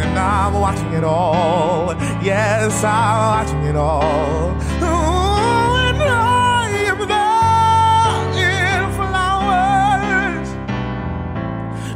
and 0.00 0.18
I'm 0.18 0.54
watching 0.54 0.92
it 0.92 1.04
all. 1.04 1.94
Yes, 2.22 2.82
I'm 2.82 3.46
watching 3.46 3.62
it 3.64 3.76
all. 3.76 4.56
Oh, 4.80 5.86
and 5.88 6.02
I 6.02 6.68
am 6.90 6.98
there 7.14 8.22
in 8.48 8.92
flowers. 8.96 10.48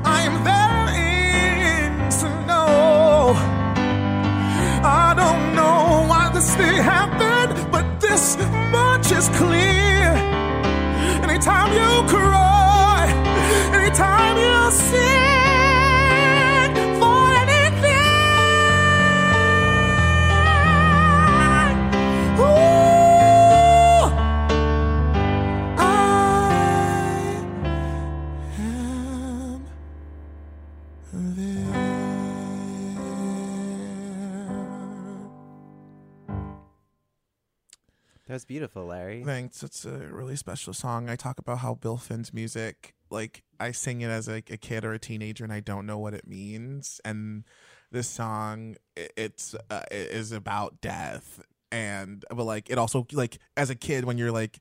I 0.04 0.22
am 0.28 0.44
there 0.44 0.88
in 0.94 2.10
snow. 2.10 3.34
I 4.84 5.14
don't 5.16 5.54
know 5.56 6.06
why 6.08 6.30
this 6.32 6.54
thing 6.54 6.76
happened, 6.82 7.70
but 7.72 8.00
this 8.00 8.36
much 8.70 9.10
is 9.10 9.28
clear. 9.30 10.14
Anytime 11.24 11.72
you 11.72 12.06
cry, 12.08 12.27
anytime 13.88 14.36
you 14.36 14.70
sing 14.70 14.98
for 17.00 17.32
anything, 17.32 17.88
ooh, 22.38 22.44
I 25.78 25.82
am 31.14 31.34
there. 31.34 31.64
That 38.26 38.34
was 38.34 38.44
beautiful, 38.44 38.84
Larry. 38.84 39.24
Thanks. 39.24 39.62
It's 39.62 39.86
a 39.86 39.96
really 39.96 40.36
special 40.36 40.74
song. 40.74 41.08
I 41.08 41.16
talk 41.16 41.38
about 41.38 41.60
how 41.60 41.72
Bill 41.74 41.96
Finn's 41.96 42.34
music, 42.34 42.94
like 43.10 43.42
I 43.60 43.72
sing 43.72 44.00
it 44.00 44.08
as 44.08 44.28
like 44.28 44.50
a 44.50 44.56
kid 44.56 44.84
or 44.84 44.92
a 44.92 44.98
teenager, 44.98 45.44
and 45.44 45.52
I 45.52 45.60
don't 45.60 45.86
know 45.86 45.98
what 45.98 46.14
it 46.14 46.26
means. 46.26 47.00
And 47.04 47.44
this 47.90 48.08
song, 48.08 48.76
it's 48.96 49.54
uh, 49.70 49.82
it 49.90 50.10
is 50.10 50.32
about 50.32 50.80
death, 50.80 51.42
and 51.72 52.24
but 52.30 52.44
like 52.44 52.70
it 52.70 52.78
also 52.78 53.06
like 53.12 53.38
as 53.56 53.70
a 53.70 53.74
kid 53.74 54.04
when 54.04 54.18
you're 54.18 54.32
like 54.32 54.58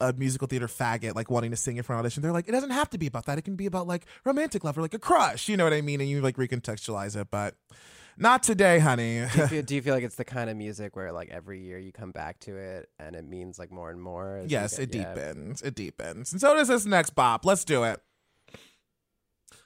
a 0.00 0.12
musical 0.14 0.48
theater 0.48 0.66
faggot, 0.66 1.14
like 1.14 1.30
wanting 1.30 1.50
to 1.50 1.56
sing 1.56 1.76
it 1.76 1.84
for 1.84 1.92
an 1.92 1.98
audition, 1.98 2.22
they're 2.22 2.32
like, 2.32 2.48
it 2.48 2.52
doesn't 2.52 2.70
have 2.70 2.88
to 2.90 2.98
be 2.98 3.06
about 3.06 3.26
that. 3.26 3.38
It 3.38 3.42
can 3.42 3.56
be 3.56 3.66
about 3.66 3.86
like 3.86 4.06
romantic 4.24 4.64
love 4.64 4.78
or 4.78 4.82
like 4.82 4.94
a 4.94 4.98
crush. 4.98 5.48
You 5.48 5.56
know 5.56 5.64
what 5.64 5.74
I 5.74 5.82
mean? 5.82 6.00
And 6.00 6.08
you 6.08 6.22
like 6.22 6.36
recontextualize 6.36 7.20
it, 7.20 7.28
but 7.30 7.54
not 8.20 8.42
today, 8.42 8.78
honey. 8.78 9.26
do, 9.32 9.40
you 9.40 9.46
feel, 9.48 9.62
do 9.62 9.74
you 9.74 9.82
feel 9.82 9.94
like 9.94 10.04
it's 10.04 10.16
the 10.16 10.24
kind 10.24 10.50
of 10.50 10.56
music 10.56 10.94
where 10.94 11.10
like 11.10 11.30
every 11.30 11.60
year 11.60 11.78
you 11.78 11.90
come 11.90 12.12
back 12.12 12.38
to 12.40 12.56
it 12.56 12.88
and 12.98 13.16
it 13.16 13.24
means 13.26 13.58
like 13.58 13.72
more 13.72 13.90
and 13.90 14.00
more? 14.00 14.44
Yes, 14.46 14.76
get- 14.78 14.94
it 14.94 14.94
yeah. 14.98 15.14
deepens. 15.14 15.62
It 15.62 15.74
deepens. 15.74 16.32
And 16.32 16.40
so 16.40 16.54
does 16.54 16.68
this 16.68 16.84
next 16.84 17.10
bop. 17.10 17.44
Let's 17.44 17.64
do 17.64 17.84
it. 17.84 18.00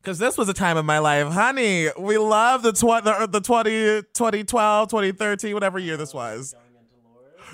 Because 0.01 0.19
this 0.19 0.37
was 0.37 0.49
a 0.49 0.55
time 0.55 0.77
of 0.77 0.85
my 0.85 0.99
life. 0.99 1.33
Honey, 1.33 1.89
we 1.99 2.19
love 2.19 2.63
the, 2.63 2.73
tw- 2.73 3.03
the, 3.03 3.27
the 3.31 3.41
20, 3.41 3.71
2012, 4.13 4.89
2013, 4.91 5.55
whatever 5.55 5.79
year 5.79 5.97
this 5.97 6.13
was. 6.13 6.55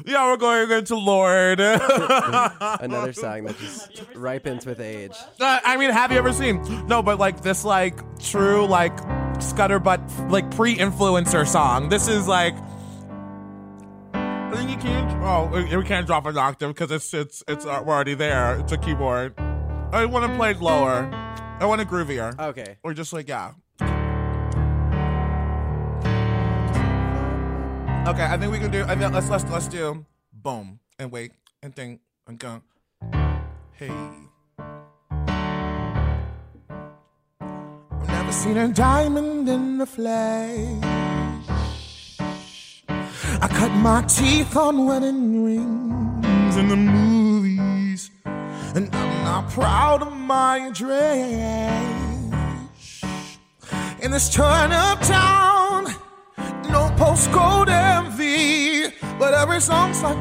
Yeah, 0.04 0.26
we're 0.30 0.36
going 0.36 0.70
into 0.70 0.96
Lorde. 0.96 1.60
Another 2.80 3.12
song 3.12 3.44
that 3.44 3.56
just 3.58 4.02
ripens 4.14 4.64
with 4.64 4.80
age. 4.80 5.14
Uh, 5.38 5.60
I 5.64 5.76
mean, 5.76 5.90
have 5.90 6.10
you 6.10 6.18
ever 6.18 6.32
seen? 6.32 6.86
No, 6.86 7.02
but 7.02 7.18
like 7.18 7.42
this, 7.42 7.64
like 7.64 8.18
true, 8.18 8.66
like 8.66 8.96
scutterbutt, 9.40 10.30
like 10.30 10.50
pre-influencer 10.54 11.46
song. 11.46 11.88
This 11.88 12.08
is 12.08 12.28
like. 12.28 12.54
I 14.12 14.52
think 14.54 14.70
you 14.70 14.76
can't. 14.76 15.22
Oh, 15.22 15.50
we 15.52 15.76
we 15.76 15.84
can't 15.84 16.06
drop 16.06 16.26
an 16.26 16.36
octave 16.36 16.74
because 16.74 16.90
it's 16.90 17.12
it's 17.14 17.42
it's 17.46 17.64
uh, 17.66 17.82
we're 17.84 17.94
already 17.94 18.14
there. 18.14 18.58
It's 18.58 18.72
a 18.72 18.78
keyboard. 18.78 19.34
I 19.92 20.04
want 20.06 20.30
to 20.30 20.36
play 20.36 20.52
it 20.52 20.60
lower. 20.60 21.08
I 21.60 21.66
want 21.66 21.80
it 21.80 21.88
groovier. 21.88 22.38
Okay. 22.38 22.76
Or 22.82 22.94
just 22.94 23.12
like 23.12 23.28
yeah. 23.28 23.52
Okay, 28.08 28.24
I 28.24 28.36
think 28.38 28.50
we 28.50 28.58
can 28.58 28.70
do. 28.70 28.82
I 28.84 28.96
think 28.96 29.12
let's 29.12 29.28
let's 29.28 29.44
let's 29.44 29.68
do 29.68 30.06
boom 30.32 30.80
and 30.98 31.12
wait 31.12 31.32
and 31.62 31.74
think 31.74 32.00
and 32.26 32.38
go. 32.38 32.62
Hey. 33.72 33.90
I've 38.30 38.36
seen 38.36 38.58
a 38.58 38.68
diamond 38.68 39.48
in 39.48 39.78
the 39.78 39.86
flesh. 39.86 40.84
I 42.88 43.48
cut 43.48 43.72
my 43.72 44.02
teeth 44.02 44.56
on 44.56 44.86
wedding 44.86 45.44
rings 45.44 46.56
in 46.56 46.68
the 46.68 46.76
movies, 46.76 48.12
and 48.24 48.88
I'm 48.94 49.24
not 49.24 49.50
proud 49.50 50.02
of 50.02 50.12
my 50.12 50.70
dress. 50.72 51.82
In 54.00 54.12
this 54.12 54.32
turn 54.32 54.70
up 54.70 55.00
town, 55.00 55.86
no 56.70 56.88
postcode 57.02 57.68
envy, 57.68 58.94
but 59.18 59.34
every 59.34 59.60
song's 59.60 60.04
like 60.04 60.18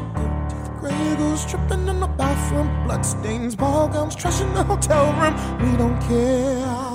Grey 0.80 1.16
goose 1.16 1.46
tripping 1.46 1.88
in 1.88 2.00
the 2.00 2.08
bathroom, 2.08 2.86
bloodstains, 2.86 3.56
ball 3.56 3.88
gowns, 3.88 4.16
trash 4.16 4.42
in 4.42 4.52
the 4.56 4.64
hotel 4.64 5.14
room. 5.14 5.36
We 5.62 5.78
don't 5.78 6.02
care. 6.08 6.89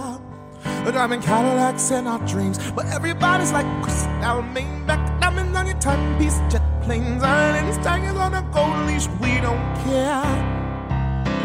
Driving 0.93 1.21
Cadillacs 1.21 1.91
in 1.91 2.07
our 2.07 2.21
dreams, 2.27 2.59
but 2.71 2.87
everybody's 2.87 3.53
like 3.53 3.67
Cristal 3.83 4.43
Maybach, 4.55 5.21
diamonds 5.21 5.57
on 5.57 5.67
your 5.67 5.79
timepiece, 5.81 6.39
jet 6.49 6.63
planes, 6.83 7.23
islands, 7.23 7.77
tigers 7.85 8.17
on 8.17 8.33
a 8.33 8.43
gold 8.53 8.87
leash. 8.87 9.09
We 9.21 9.41
don't 9.41 9.65
care. 9.85 10.25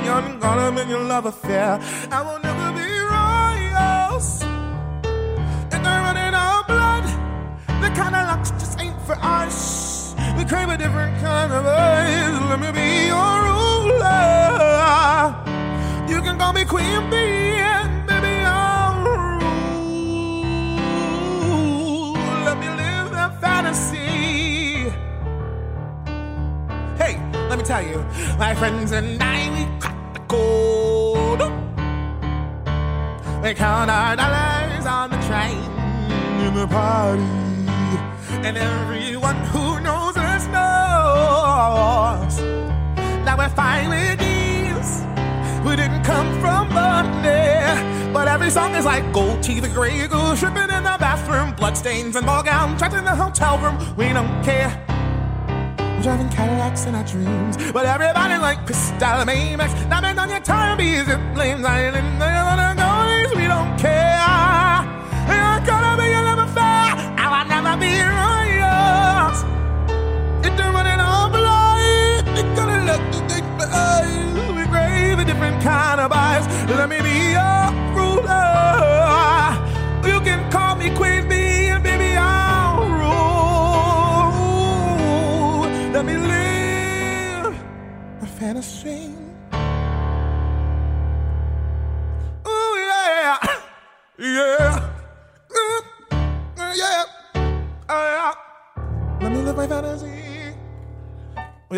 You're 0.05 0.39
gonna 0.39 0.71
make 0.71 0.87
your 0.87 1.03
love 1.03 1.25
affair. 1.25 1.79
I 2.11 2.21
will 2.21 2.39
never 2.39 2.71
be 2.77 2.87
royals. 3.15 4.43
And 5.73 5.85
they're 5.85 6.01
running 6.07 6.33
our 6.33 6.63
blood. 6.63 7.05
The 7.81 7.89
locks 8.11 8.51
just 8.51 8.79
ain't 8.79 9.01
for 9.01 9.17
us. 9.19 10.15
We 10.37 10.45
crave 10.45 10.69
a 10.69 10.77
different 10.77 11.19
kind 11.21 11.51
of 11.51 11.65
eyes. 11.65 12.39
Let 12.49 12.59
me 12.59 12.71
be 12.71 13.07
your 13.07 13.35
ruler. 13.49 14.29
You 16.07 16.21
can 16.21 16.37
call 16.37 16.53
me 16.53 16.65
Queen 16.65 17.09
Bee, 17.09 17.38
let 27.49 27.57
me 27.57 27.65
tell 27.65 27.81
you, 27.81 27.97
my 28.37 28.53
friends 28.53 28.91
and 28.91 29.21
I, 29.21 29.49
we 29.49 29.79
cracked 29.79 30.13
the 30.13 30.19
code. 30.27 31.41
We 33.43 33.53
count 33.55 33.89
our 33.89 34.15
dollars 34.15 34.85
on 34.85 35.09
the 35.09 35.17
train 35.25 35.57
in 36.45 36.53
the 36.53 36.67
party. 36.67 37.23
And 38.45 38.55
everyone 38.55 39.35
who 39.45 39.79
knows 39.79 40.15
us 40.15 40.45
knows 40.45 42.37
that 43.25 43.35
we're 43.35 43.49
fine 43.49 43.89
with 43.89 44.19
these. 44.19 45.03
We 45.67 45.75
didn't 45.75 46.03
come 46.03 46.39
from 46.39 46.71
Monday. 46.71 48.11
But 48.13 48.27
every 48.27 48.51
song 48.51 48.75
is 48.75 48.85
like 48.85 49.11
gold 49.11 49.41
teeth, 49.41 49.63
the 49.63 49.69
gray 49.69 50.07
goose, 50.07 50.39
tripping 50.39 50.69
in 50.69 50.83
the 50.83 50.97
bathroom, 50.99 51.55
bloodstains 51.55 52.15
and 52.15 52.27
ball 52.27 52.43
gowns, 52.43 52.77
trapped 52.77 52.93
in 52.93 53.05
the 53.05 53.15
hotel 53.15 53.57
room. 53.57 53.77
We 53.95 54.13
don't 54.13 54.43
care. 54.43 54.85
Driving 56.01 56.29
Cadillacs 56.29 56.85
in 56.85 56.95
our 56.95 57.03
dreams, 57.03 57.57
but 57.73 57.85
everybody 57.85 58.37
like 58.37 58.65
Cristal 58.65 59.25
Maybach, 59.25 59.89
diamond 59.89 60.17
on 60.17 60.29
your 60.29 60.39
timepiece, 60.39 61.07
it 61.09 61.19
flames 61.35 61.65
island. 61.65 62.21
They 62.21 62.25
wanna 62.25 62.73
go, 62.77 63.37
we 63.37 63.45
don't 63.45 63.77
care. 63.77 64.17
You're 65.27 65.59
gonna 65.67 66.01
be 66.01 66.11
a 66.13 66.21
love 66.23 66.39
affair. 66.49 66.95
I 67.17 67.25
will 67.29 67.47
never 67.49 67.77
be 67.77 67.91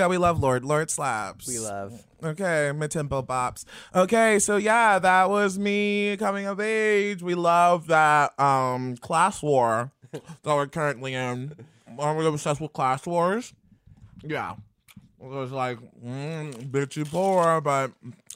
Yeah, 0.01 0.07
we 0.07 0.17
love 0.17 0.39
Lorde. 0.39 0.65
Lorde 0.65 0.89
slaps. 0.89 1.47
We 1.47 1.59
love. 1.59 2.03
Okay, 2.23 2.71
mid 2.75 2.89
tempo 2.89 3.21
bops. 3.21 3.65
Okay, 3.93 4.39
so 4.39 4.57
yeah, 4.57 4.97
that 4.97 5.29
was 5.29 5.59
me 5.59 6.17
coming 6.17 6.47
of 6.47 6.59
age. 6.59 7.21
We 7.21 7.35
love 7.35 7.85
that 7.85 8.39
um 8.39 8.97
class 8.97 9.43
war 9.43 9.91
that 10.11 10.23
we're 10.43 10.65
currently 10.65 11.13
in. 11.13 11.53
Are 11.99 12.15
we 12.15 12.25
obsessed 12.25 12.59
with 12.59 12.73
class 12.73 13.05
wars? 13.05 13.53
Yeah. 14.23 14.55
It 15.21 15.27
was 15.27 15.51
like, 15.51 15.77
mm, 16.03 16.51
bitch, 16.71 16.95
you 16.95 17.05
poor, 17.05 17.61
but 17.61 17.91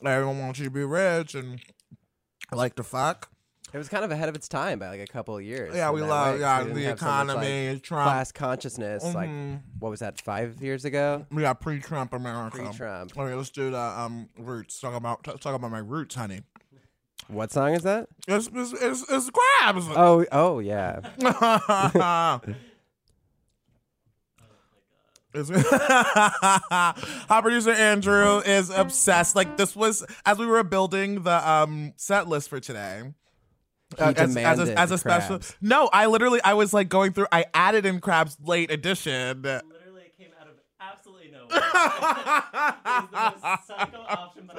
everyone 0.05 0.37
wants 0.37 0.59
you 0.59 0.65
to 0.65 0.71
be 0.71 0.83
rich 0.83 1.33
and 1.33 1.59
like 2.51 2.75
to 2.75 2.83
fuck. 2.83 3.31
It 3.75 3.77
was 3.77 3.89
kind 3.89 4.05
of 4.05 4.11
ahead 4.11 4.29
of 4.29 4.35
its 4.35 4.47
time 4.47 4.79
by 4.79 4.87
like 4.87 5.01
a 5.01 5.05
couple 5.05 5.35
of 5.35 5.43
years. 5.43 5.75
Yeah, 5.75 5.91
we 5.91 6.01
love- 6.01 6.39
yeah, 6.39 6.63
the 6.63 6.69
have 6.69 6.97
so 6.97 7.05
like, 7.07 7.25
economy, 7.27 7.79
Trump. 7.83 8.05
class 8.05 8.31
consciousness. 8.31 9.03
Like, 9.03 9.29
Mhm. 9.29 9.59
what 9.79 9.89
was 9.89 9.99
that? 9.99 10.21
Five 10.21 10.61
years 10.63 10.85
ago. 10.85 11.25
We 11.29 11.41
got 11.41 11.59
pre-Trump 11.59 12.13
America. 12.13 12.55
Pre-Trump. 12.55 13.17
Okay, 13.17 13.33
let's 13.33 13.49
do 13.49 13.71
the 13.71 13.77
um 13.77 14.29
roots. 14.37 14.79
Talk 14.79 14.93
about 14.95 15.25
talk 15.25 15.53
about 15.55 15.71
my 15.71 15.79
roots, 15.79 16.15
honey. 16.15 16.43
What 17.27 17.51
song 17.51 17.73
is 17.73 17.83
that? 17.83 18.07
It's 18.29 18.47
it's 18.53 18.71
it's, 18.81 19.11
it's 19.11 19.29
crabs. 19.29 19.85
Oh, 19.89 20.25
oh 20.31 20.59
yeah. 20.59 21.01
Our 27.29 27.41
producer 27.41 27.71
Andrew 27.71 28.37
is 28.39 28.69
obsessed. 28.69 29.35
Like 29.35 29.57
this 29.57 29.75
was 29.75 30.05
as 30.25 30.37
we 30.37 30.45
were 30.45 30.63
building 30.63 31.23
the 31.23 31.49
um 31.49 31.91
set 31.97 32.29
list 32.29 32.47
for 32.49 32.61
today. 32.61 33.03
Uh, 33.97 34.13
as, 34.17 34.35
as 34.35 34.59
a, 34.59 34.79
as 34.79 34.91
a 34.91 34.97
special. 34.97 35.39
No, 35.61 35.89
I 35.93 36.07
literally 36.07 36.41
I 36.43 36.53
was 36.55 36.73
like 36.73 36.89
going 36.89 37.13
through. 37.13 37.27
I 37.31 37.45
added 37.53 37.85
in 37.85 38.01
crabs 38.01 38.37
late 38.43 38.71
edition. 38.71 39.43
Literally, 39.43 40.01
it 40.01 40.17
came 40.17 40.31
out 40.41 40.47
of 40.47 40.55
absolutely 40.81 41.31
nowhere. 41.31 41.47
it's 41.51 43.11
the 43.11 43.47
most 43.47 43.67
psycho 43.67 44.05
option, 44.07 44.49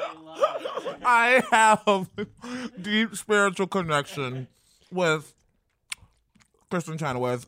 I. 1.05 1.43
I 1.53 1.81
have 1.83 2.09
deep 2.81 3.17
spiritual 3.17 3.67
connection 3.67 4.47
with 4.91 5.35
Kristin 6.71 6.99
Chenoweth, 6.99 7.47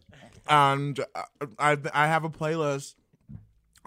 and 0.49 0.99
uh, 1.15 1.23
I 1.59 1.77
I 1.95 2.07
have 2.09 2.25
a 2.25 2.31
playlist 2.31 2.95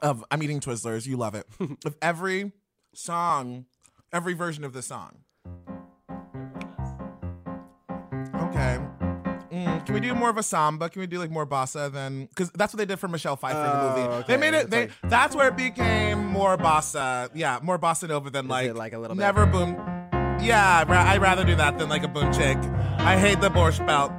of 0.01 0.23
I'm 0.32 0.41
eating 0.41 0.60
Twizzlers. 0.60 1.06
You 1.06 1.17
love 1.17 1.36
it. 1.36 1.45
of 1.86 1.95
every 2.01 2.54
song, 2.93 3.65
every 4.12 4.34
version 4.34 4.63
of 4.63 4.73
the 4.73 4.82
song. 4.82 5.19
Can 9.91 10.01
we 10.01 10.08
do 10.08 10.12
mm-hmm. 10.13 10.19
more 10.19 10.30
of 10.30 10.38
a 10.38 10.43
samba? 10.43 10.89
Can 10.89 11.01
we 11.01 11.08
do 11.08 11.19
like 11.19 11.30
more 11.30 11.45
bossa 11.45 11.91
than 11.91 12.27
because 12.27 12.49
that's 12.51 12.73
what 12.73 12.77
they 12.77 12.86
did 12.86 12.97
for 12.97 13.10
Michelle 13.10 13.36
Pfeiffer 13.36 13.58
in 13.58 13.63
the 13.65 13.71
Oh, 13.71 13.89
movie. 13.89 14.01
okay. 14.19 14.23
They 14.34 14.38
made 14.38 14.54
it. 14.54 14.62
It's 14.62 14.69
They 14.69 14.82
like- 14.88 14.91
that's 15.04 15.36
where 15.36 15.49
it 15.49 15.58
became 15.58 16.25
more 16.25 16.58
bossa. 16.58 17.30
Yeah, 17.34 17.60
more 17.62 17.77
bossa 17.77 18.08
nova 18.08 18.30
than 18.30 18.47
like 18.47 18.73
like 18.73 18.93
a 18.93 18.97
little 18.99 19.17
bit- 19.17 19.21
never 19.21 19.45
boom. 19.45 19.75
Yeah, 20.39 20.80
I'd 20.80 20.89
ra- 20.89 21.04
I'd 21.04 21.21
rather 21.21 21.43
do 21.43 21.56
that 21.56 21.77
than 21.77 21.89
like 21.89 22.04
a 22.04 22.08
boom 22.08 22.32
chick. 22.32 22.58
I 22.99 23.17
hate 23.17 23.41
the 23.41 23.49
borscht 23.49 23.86
belt. 23.86 24.13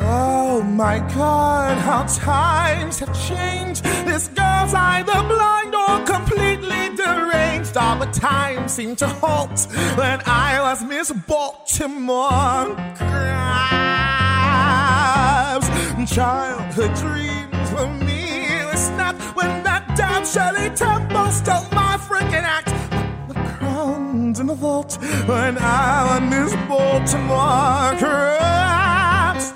Oh 0.00 0.62
my 0.62 1.00
god, 1.14 1.76
how 1.78 2.04
times 2.04 2.98
have 3.00 3.12
changed. 3.28 3.84
This 3.84 4.28
girl's 4.28 4.72
either 4.72 5.12
blind 5.12 5.74
or 5.74 6.04
completely 6.06 6.37
deranged. 7.72 7.76
All 7.76 7.98
the 7.98 8.06
time 8.18 8.68
seemed 8.68 8.98
to 8.98 9.08
halt 9.08 9.66
when 9.96 10.20
I 10.26 10.60
was 10.60 10.84
Miss 10.84 11.10
Baltimore. 11.12 12.76
Crabs, 12.96 13.28
childhood 16.12 16.94
dreams 16.96 17.70
for 17.70 17.86
me 17.86 18.64
were 18.64 18.76
snapped 18.76 19.22
when 19.36 19.62
that 19.64 19.96
damn 19.96 20.24
Shirley 20.24 20.70
Temple 20.74 21.30
stole 21.30 21.66
my 21.72 21.96
freaking 21.98 22.44
act. 22.44 22.72
The 23.28 23.34
crowns 23.34 24.40
in 24.40 24.46
the 24.46 24.54
vault 24.54 24.98
when 25.26 25.58
I 25.58 26.20
was 26.20 26.20
Miss 26.30 26.54
Baltimore. 26.68 27.96
Crabs. 27.98 29.52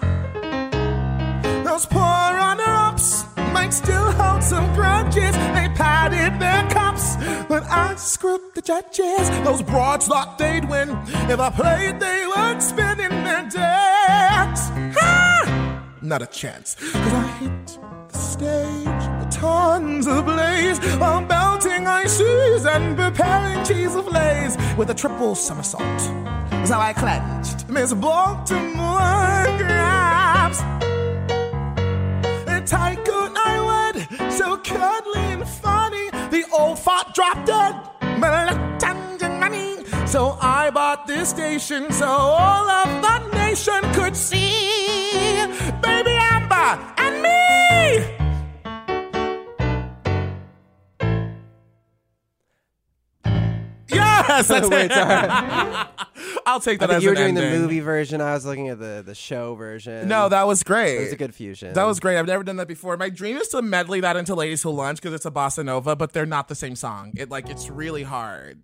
Those 1.64 1.86
poor 1.86 2.00
runner-ups 2.02 3.24
might 3.52 3.72
still 3.72 4.12
hold 4.12 4.42
some 4.42 4.74
grudges. 4.74 5.34
They 5.54 5.68
padded 5.74 6.38
their 6.40 6.68
but 7.48 7.62
I 7.64 7.94
screwed 7.96 8.54
the 8.54 8.62
judges. 8.62 9.30
Those 9.44 9.62
broads 9.62 10.06
thought 10.06 10.38
they'd 10.38 10.68
win 10.68 10.90
if 11.30 11.38
I 11.38 11.50
played. 11.50 12.00
They 12.00 12.26
weren't 12.26 12.62
spending 12.62 13.10
their 13.10 13.48
decks. 13.48 14.70
Not 16.02 16.22
a 16.22 16.26
chance, 16.26 16.74
cause 16.74 17.12
I 17.12 17.26
hit 17.40 17.78
the 18.08 18.18
stage 18.18 19.04
with 19.18 19.30
tons 19.30 20.06
of 20.06 20.24
blaze 20.26 20.78
while 20.96 21.24
belting 21.24 21.86
ice 21.86 22.20
and 22.20 22.96
preparing 22.96 23.64
cheese 23.64 23.94
of 23.94 24.06
lays 24.08 24.56
with 24.76 24.90
a 24.90 24.94
triple 24.94 25.34
somersault. 25.34 25.82
That's 26.50 26.70
how 26.70 26.80
I 26.80 26.92
clenched 26.92 27.68
Miss 27.68 27.94
Baltimore 27.94 29.46
Crabs 29.58 30.60
a 32.46 32.60
tycoon 32.66 33.32
I 33.36 33.92
would, 33.94 34.32
so 34.32 34.56
cuddly 34.58 35.20
and 35.20 35.48
funny. 35.48 36.11
The 36.32 36.46
old 36.58 36.78
fart 36.78 37.12
dropped 37.12 37.44
dead, 37.44 37.74
but 38.00 38.32
I 38.32 38.46
left 38.46 38.80
tons 38.80 39.22
money. 39.22 39.84
So 40.06 40.38
I 40.40 40.70
bought 40.70 41.06
this 41.06 41.28
station 41.28 41.92
so 41.92 42.06
all 42.06 42.70
of 42.70 43.02
the 43.02 43.18
nation 43.36 43.82
could 43.92 44.16
see 44.16 45.44
Baby 45.82 46.16
Amber 46.32 46.70
and 46.96 47.14
me. 47.20 47.36
Yes, 53.90 54.48
that's 54.48 54.68
Wait, 54.70 54.90
it. 54.90 55.88
I'll 56.46 56.60
take 56.60 56.80
that. 56.80 56.90
I 56.90 56.94
think 56.94 56.96
as 56.98 57.02
you 57.04 57.10
were 57.10 57.14
doing 57.14 57.34
the 57.34 57.42
movie 57.50 57.80
version. 57.80 58.20
I 58.20 58.34
was 58.34 58.44
looking 58.44 58.68
at 58.68 58.78
the 58.78 59.02
the 59.04 59.14
show 59.14 59.54
version. 59.54 60.08
No, 60.08 60.28
that 60.28 60.46
was 60.46 60.62
great. 60.62 60.96
it 60.96 61.00
was 61.04 61.12
a 61.12 61.16
good 61.16 61.34
fusion. 61.34 61.72
That 61.74 61.84
was 61.84 62.00
great. 62.00 62.18
I've 62.18 62.26
never 62.26 62.42
done 62.42 62.56
that 62.56 62.68
before. 62.68 62.96
My 62.96 63.08
dream 63.10 63.36
is 63.36 63.48
to 63.48 63.62
medley 63.62 64.00
that 64.00 64.16
into 64.16 64.34
Ladies 64.34 64.62
Who 64.62 64.70
Lunch 64.70 65.00
because 65.00 65.14
it's 65.14 65.26
a 65.26 65.30
bossa 65.30 65.64
nova, 65.64 65.96
but 65.96 66.12
they're 66.12 66.26
not 66.26 66.48
the 66.48 66.54
same 66.54 66.76
song. 66.76 67.12
It 67.16 67.30
like 67.30 67.48
it's 67.48 67.70
really 67.70 68.02
hard. 68.02 68.62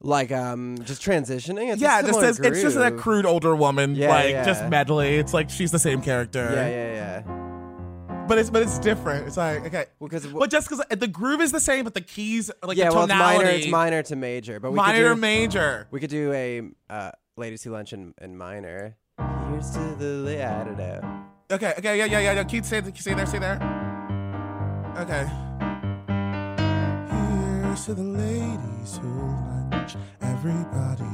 like 0.00 0.30
um 0.32 0.78
just 0.84 1.02
transitioning. 1.02 1.72
It's 1.72 1.82
a 1.82 1.84
yeah, 1.84 2.02
just 2.02 2.20
as, 2.22 2.38
it's 2.40 2.62
just 2.62 2.76
that 2.76 2.92
groove. 2.92 3.02
crude 3.02 3.26
older 3.26 3.54
woman, 3.56 3.94
Yeah, 3.96 4.08
like 4.10 4.30
yeah. 4.30 4.44
just 4.44 4.64
medley. 4.66 5.16
It's 5.16 5.34
like 5.34 5.50
she's 5.50 5.70
the 5.72 5.78
same 5.78 6.00
character. 6.02 6.50
Yeah, 6.54 6.68
yeah, 6.68 6.92
yeah. 7.26 7.37
But 8.28 8.38
it's 8.38 8.50
but 8.50 8.62
it's 8.62 8.78
different. 8.78 9.26
It's 9.26 9.36
like 9.38 9.64
okay, 9.66 9.86
Well, 9.98 10.10
'cause 10.10 10.26
but 10.26 10.50
just 10.50 10.68
because 10.68 10.84
the 10.90 11.08
groove 11.08 11.40
is 11.40 11.50
the 11.50 11.60
same, 11.60 11.84
but 11.84 11.94
the 11.94 12.02
keys 12.02 12.50
like 12.62 12.76
yeah, 12.76 12.90
the 12.90 12.94
well, 12.94 13.04
it's 13.04 13.14
minor. 13.14 13.44
It's 13.46 13.66
minor 13.68 14.02
to 14.02 14.16
major, 14.16 14.60
but 14.60 14.70
we 14.70 14.76
minor 14.76 15.08
could 15.08 15.14
do, 15.14 15.20
major. 15.20 15.86
We 15.90 15.98
could 16.00 16.10
do 16.10 16.32
a 16.32 16.62
uh, 16.90 17.10
ladies 17.36 17.62
who 17.64 17.70
lunch 17.70 17.92
in, 17.94 18.12
in 18.20 18.36
minor. 18.36 18.96
Here's 19.50 19.70
to 19.70 19.94
the 19.98 20.04
la- 20.26 20.60
I 20.60 20.64
don't 20.64 20.76
know. 20.78 21.24
Okay, 21.50 21.72
okay, 21.78 21.96
yeah, 21.96 22.04
yeah, 22.04 22.20
yeah. 22.20 22.32
yeah. 22.34 22.44
Keith, 22.44 22.66
say, 22.66 22.82
say 22.94 23.14
there, 23.14 23.24
say 23.26 23.38
there. 23.38 23.56
Okay. 24.98 25.24
Here's 27.10 27.84
to 27.86 27.94
the 27.94 28.02
ladies 28.02 28.98
who 29.00 29.08
lunch, 29.70 29.96
everybody 30.20 31.04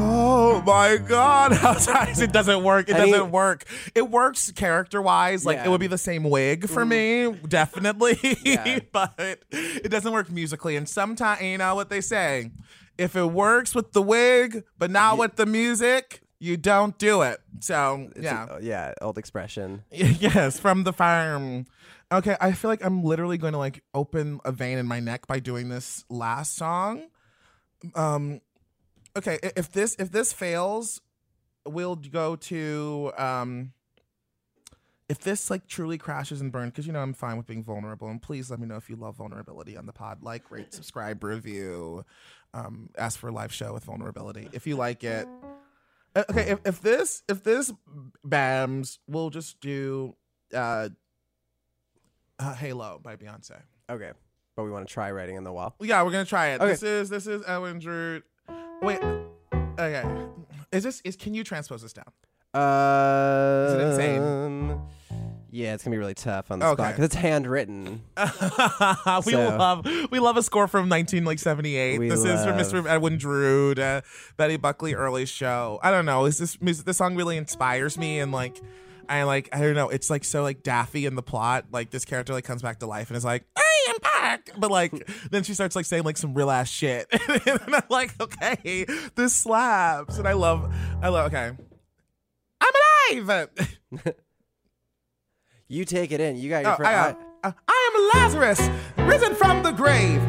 Oh 0.00 0.62
my 0.64 0.96
God! 0.96 1.52
How 1.54 1.72
it 1.72 2.32
doesn't 2.32 2.62
work. 2.62 2.88
It 2.88 2.94
doesn't 2.94 3.30
work. 3.32 3.64
It 3.94 4.08
works 4.08 4.52
character 4.52 5.02
wise. 5.02 5.44
Like 5.44 5.58
it 5.58 5.68
would 5.68 5.80
be 5.80 5.86
the 5.88 5.98
same 5.98 6.24
wig 6.24 6.68
for 6.68 6.84
me, 6.84 7.32
definitely. 7.48 8.18
Yeah. 8.44 8.78
but 8.92 9.42
it 9.50 9.90
doesn't 9.90 10.12
work 10.12 10.30
musically. 10.30 10.76
And 10.76 10.88
sometimes, 10.88 11.42
you 11.42 11.58
know 11.58 11.74
what 11.74 11.90
they 11.90 12.00
say: 12.00 12.50
if 12.96 13.16
it 13.16 13.26
works 13.26 13.74
with 13.74 13.92
the 13.92 14.02
wig, 14.02 14.64
but 14.78 14.90
not 14.90 15.18
with 15.18 15.36
the 15.36 15.46
music, 15.46 16.20
you 16.38 16.56
don't 16.56 16.96
do 16.98 17.22
it. 17.22 17.40
So 17.60 18.08
It's 18.14 18.22
yeah, 18.24 18.46
a- 18.58 18.62
yeah, 18.62 18.94
old 19.00 19.18
expression. 19.18 19.82
yes, 19.90 20.58
from 20.60 20.84
the 20.84 20.92
farm. 20.92 21.66
Okay, 22.12 22.36
I 22.40 22.52
feel 22.52 22.70
like 22.70 22.84
I'm 22.84 23.02
literally 23.02 23.36
going 23.38 23.52
to 23.52 23.58
like 23.58 23.82
open 23.92 24.40
a 24.44 24.52
vein 24.52 24.78
in 24.78 24.86
my 24.86 25.00
neck 25.00 25.26
by 25.26 25.40
doing 25.40 25.68
this 25.68 26.04
last 26.08 26.54
song. 26.56 27.08
Um, 27.94 28.40
okay, 29.18 29.38
if 29.56 29.70
this 29.70 29.96
if 29.98 30.10
this 30.10 30.32
fails, 30.32 31.00
we'll 31.66 31.96
go 31.96 32.36
to 32.36 33.12
um. 33.18 33.72
If 35.08 35.20
this 35.20 35.50
like 35.50 35.66
truly 35.66 35.96
crashes 35.96 36.42
and 36.42 36.52
burns, 36.52 36.72
because 36.72 36.86
you 36.86 36.92
know 36.92 37.00
I'm 37.00 37.14
fine 37.14 37.38
with 37.38 37.46
being 37.46 37.64
vulnerable, 37.64 38.08
and 38.08 38.20
please 38.20 38.50
let 38.50 38.60
me 38.60 38.66
know 38.66 38.76
if 38.76 38.90
you 38.90 38.96
love 38.96 39.16
vulnerability 39.16 39.74
on 39.74 39.86
the 39.86 39.92
pod. 39.92 40.22
Like, 40.22 40.50
rate, 40.50 40.74
subscribe, 40.74 41.24
review, 41.24 42.04
um, 42.52 42.90
ask 42.98 43.18
for 43.18 43.28
a 43.28 43.32
live 43.32 43.52
show 43.52 43.72
with 43.72 43.84
vulnerability 43.84 44.48
if 44.52 44.66
you 44.66 44.76
like 44.76 45.04
it. 45.04 45.26
Uh, 46.14 46.24
Okay, 46.30 46.50
if, 46.50 46.58
if 46.64 46.80
this 46.80 47.22
if 47.28 47.42
this 47.44 47.72
bams, 48.26 48.98
we'll 49.06 49.30
just 49.30 49.60
do 49.60 50.16
uh, 50.54 50.88
uh 52.38 52.54
Halo 52.54 53.00
by 53.02 53.16
Beyonce. 53.16 53.60
Okay. 53.90 54.12
but 54.56 54.64
we 54.64 54.70
want 54.70 54.86
to 54.88 54.92
try 54.92 55.10
writing 55.12 55.36
in 55.36 55.44
the 55.44 55.52
wall. 55.52 55.74
Yeah, 55.80 56.02
we're 56.02 56.10
gonna 56.10 56.24
try 56.24 56.48
it. 56.48 56.60
Okay. 56.60 56.72
This 56.72 56.82
is 56.82 57.08
this 57.08 57.26
is 57.26 57.42
Edwin 57.46 57.78
Drood. 57.78 58.24
Wait. 58.82 59.00
Okay. 59.78 60.04
Is 60.72 60.84
this 60.84 61.00
is 61.04 61.16
can 61.16 61.34
you 61.34 61.44
transpose 61.44 61.82
this 61.82 61.92
down? 61.92 62.04
Uh, 62.54 63.74
it 63.78 63.80
insane? 63.82 64.80
Yeah, 65.50 65.74
it's 65.74 65.82
gonna 65.82 65.94
be 65.94 65.98
really 65.98 66.14
tough 66.14 66.50
on 66.50 66.58
the 66.58 66.72
spot 66.74 66.88
because 66.92 67.04
it's 67.06 67.14
handwritten. 67.14 68.02
we 68.16 69.32
So- 69.32 69.56
love 69.56 69.86
we 70.10 70.18
love 70.18 70.36
a 70.36 70.42
score 70.42 70.68
from 70.68 70.88
19 70.88 71.24
like 71.24 71.38
78. 71.38 71.98
We 71.98 72.08
this 72.08 72.20
is 72.24 72.44
from 72.44 72.56
love- 72.56 72.66
Mr. 72.66 72.86
Edwin 72.86 73.16
Drood, 73.18 73.78
uh, 73.78 74.02
Betty 74.36 74.56
Buckley 74.56 74.94
early 74.94 75.24
show. 75.26 75.78
I 75.82 75.90
don't 75.90 76.04
know. 76.06 76.26
Is 76.26 76.38
this 76.38 76.60
music? 76.60 76.84
This 76.86 76.98
song 76.98 77.16
really 77.16 77.36
inspires 77.36 77.96
me 77.96 78.20
and 78.20 78.30
like 78.32 78.60
I 79.08 79.22
like 79.24 79.48
I 79.52 79.60
don't 79.60 79.74
know. 79.74 79.88
It's 79.88 80.10
like 80.10 80.24
so 80.24 80.42
like 80.42 80.62
daffy 80.62 81.06
in 81.06 81.14
the 81.14 81.22
plot. 81.22 81.66
Like 81.72 81.90
this 81.90 82.04
character 82.04 82.32
like 82.32 82.44
comes 82.44 82.62
back 82.62 82.80
to 82.80 82.86
life 82.86 83.08
and 83.08 83.16
is 83.16 83.24
like, 83.24 83.44
"Hey, 83.56 83.90
I'm 83.92 83.98
back," 83.98 84.50
but 84.56 84.70
like 84.70 84.92
then 85.30 85.42
she 85.42 85.54
starts 85.54 85.74
like 85.76 85.84
saying 85.86 86.04
like 86.04 86.16
some 86.16 86.34
real 86.34 86.50
ass 86.50 86.68
shit, 86.68 87.06
and 87.28 87.60
I'm 87.74 87.82
like, 87.88 88.20
okay, 88.20 88.86
this 89.14 89.34
slaps, 89.34 90.18
and 90.18 90.26
I 90.28 90.32
love 90.34 90.72
I 91.02 91.08
love 91.08 91.32
okay. 91.32 91.52
I'm 92.60 93.18
alive. 93.28 93.48
You 95.70 95.84
take 95.84 96.12
it 96.12 96.20
in. 96.20 96.36
You 96.36 96.48
got 96.48 96.62
your 96.62 96.76
Oh. 96.80 96.82
I, 96.82 97.14
uh, 97.44 97.52
I 97.68 97.90
am 98.14 98.18
Lazarus, 98.18 98.70
risen 98.96 99.34
from 99.34 99.62
the 99.62 99.70
grave. 99.70 100.22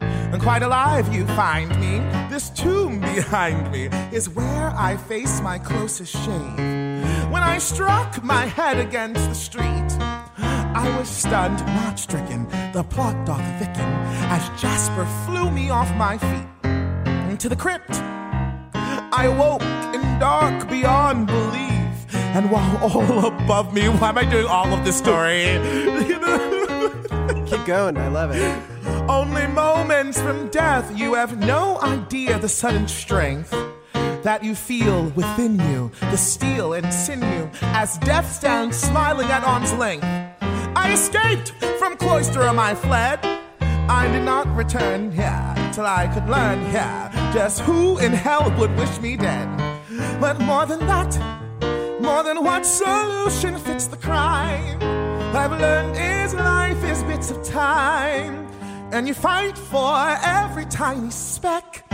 And 0.00 0.40
quite 0.40 0.62
alive 0.62 1.12
you 1.12 1.26
find 1.28 1.68
me. 1.80 1.98
This 2.28 2.50
tomb 2.50 3.00
behind 3.00 3.72
me 3.72 3.86
is 4.12 4.28
where 4.28 4.70
I 4.70 4.96
face 4.96 5.40
my 5.40 5.58
closest 5.58 6.14
shave. 6.14 6.93
When 7.30 7.42
I 7.42 7.58
struck 7.58 8.22
my 8.22 8.46
head 8.46 8.78
against 8.78 9.28
the 9.28 9.34
street, 9.34 9.90
I 10.76 10.94
was 10.98 11.08
stunned, 11.08 11.58
not 11.66 11.98
stricken. 11.98 12.48
The 12.72 12.84
plot 12.84 13.26
doth 13.26 13.44
thicken 13.58 13.90
as 14.30 14.48
Jasper 14.60 15.06
flew 15.24 15.50
me 15.50 15.70
off 15.70 15.94
my 15.96 16.18
feet 16.18 16.70
into 17.30 17.48
the 17.48 17.56
crypt. 17.56 17.94
I 19.16 19.28
woke 19.28 19.62
in 19.94 20.02
dark 20.18 20.68
beyond 20.68 21.26
belief. 21.28 22.14
And 22.14 22.50
while 22.50 22.76
all 22.82 23.26
above 23.26 23.72
me, 23.72 23.88
why 23.88 24.08
am 24.08 24.18
I 24.18 24.24
doing 24.24 24.46
all 24.46 24.72
of 24.72 24.84
this 24.84 24.98
story? 24.98 25.44
Keep 27.46 27.64
going. 27.66 27.96
I 27.96 28.08
love 28.08 28.32
it. 28.32 28.62
Only 29.08 29.46
moments 29.46 30.20
from 30.20 30.48
death, 30.48 30.90
you 30.98 31.14
have 31.14 31.38
no 31.38 31.80
idea 31.80 32.38
the 32.38 32.48
sudden 32.48 32.88
strength 32.88 33.54
that 34.24 34.42
you 34.42 34.54
feel 34.54 35.04
within 35.10 35.58
you, 35.70 35.92
the 36.00 36.16
steel 36.16 36.72
and 36.72 36.92
sinew, 36.92 37.48
as 37.62 37.98
death 37.98 38.30
stands 38.32 38.76
smiling 38.76 39.28
at 39.28 39.44
arm's 39.44 39.72
length. 39.74 40.04
I 40.74 40.92
escaped 40.92 41.50
from 41.78 41.96
cloister, 41.96 42.42
and 42.42 42.58
I 42.58 42.74
fled. 42.74 43.20
I 43.60 44.10
did 44.10 44.24
not 44.24 44.46
return 44.56 45.12
here 45.12 45.54
till 45.72 45.84
I 45.84 46.08
could 46.12 46.26
learn 46.28 46.64
here 46.70 47.10
just 47.34 47.60
who 47.60 47.98
in 47.98 48.12
hell 48.12 48.50
would 48.58 48.74
wish 48.76 48.98
me 49.00 49.16
dead. 49.16 49.48
But 50.20 50.40
more 50.40 50.64
than 50.64 50.80
that, 50.86 51.12
more 52.00 52.22
than 52.22 52.42
what 52.42 52.64
solution 52.64 53.58
fits 53.58 53.86
the 53.88 53.98
crime. 53.98 54.78
I've 55.36 55.52
learned 55.52 55.96
is 55.96 56.32
life 56.34 56.82
is 56.84 57.02
bits 57.02 57.30
of 57.30 57.44
time, 57.44 58.46
and 58.90 59.06
you 59.06 59.14
fight 59.14 59.58
for 59.58 60.16
every 60.22 60.64
tiny 60.64 61.10
speck. 61.10 61.84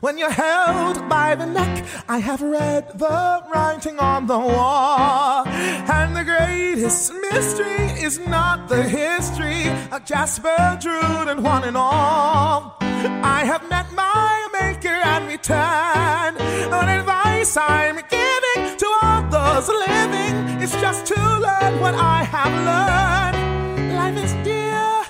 When 0.00 0.18
you're 0.18 0.30
held 0.30 1.08
by 1.08 1.34
the 1.34 1.46
neck, 1.46 1.84
I 2.06 2.18
have 2.18 2.42
read 2.42 2.98
the 2.98 3.42
writing 3.52 3.98
on 3.98 4.26
the 4.26 4.38
wall. 4.38 5.46
And 5.46 6.14
the 6.14 6.24
greatest 6.24 7.12
mystery 7.30 7.86
is 8.02 8.18
not 8.18 8.68
the 8.68 8.82
history 8.82 9.68
of 9.90 10.04
Jasper, 10.04 10.78
Drood, 10.80 11.28
and 11.28 11.42
one 11.42 11.64
and 11.64 11.76
all. 11.78 12.76
I 12.80 13.44
have 13.46 13.68
met 13.70 13.90
my 13.92 14.48
maker 14.60 14.88
and 14.88 15.28
returned. 15.28 16.36
An 16.72 16.88
advice 17.00 17.56
I'm 17.56 17.96
giving 17.96 18.76
to 18.76 18.86
all 19.02 19.22
those 19.30 19.68
living 19.68 20.60
is 20.60 20.72
just 20.72 21.06
to 21.06 21.14
learn 21.14 21.80
what 21.80 21.94
I 21.94 22.22
have 22.24 22.54
learned. 22.70 23.94
Life 23.94 24.24
is 24.24 24.32
dear. 24.44 25.04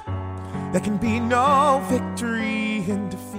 There 0.73 0.81
can 0.81 0.97
be 0.97 1.19
no 1.19 1.83
victory 1.89 2.85
in 2.89 3.09
defeat. 3.09 3.36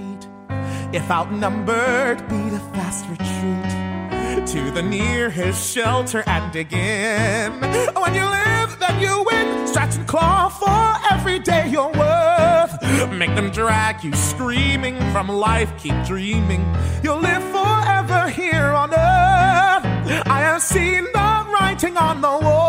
If 0.90 1.10
outnumbered, 1.10 2.26
beat 2.28 2.52
a 2.54 2.60
fast 2.72 3.04
retreat 3.10 4.46
to 4.46 4.70
the 4.70 4.82
nearest 4.82 5.74
shelter 5.74 6.24
and 6.26 6.50
dig 6.50 6.72
in. 6.72 7.52
When 7.60 7.92
oh, 7.94 8.06
you 8.06 8.24
live, 8.24 8.78
then 8.78 8.98
you 8.98 9.24
win. 9.30 9.66
Stretch 9.66 9.96
and 9.96 10.08
claw 10.08 10.48
for 10.48 11.12
every 11.12 11.40
day 11.40 11.68
you're 11.68 11.92
worth. 11.92 12.72
Make 13.12 13.34
them 13.34 13.50
drag 13.50 14.02
you 14.02 14.14
screaming 14.14 14.96
from 15.12 15.28
life. 15.28 15.70
Keep 15.76 16.04
dreaming. 16.06 16.64
You'll 17.02 17.20
live 17.20 17.42
forever 17.56 18.30
here 18.30 18.72
on 18.72 18.90
earth. 18.90 19.84
I 20.26 20.40
have 20.40 20.62
seen 20.62 21.04
the 21.04 21.46
writing 21.52 21.98
on 21.98 22.22
the 22.22 22.28
wall, 22.28 22.67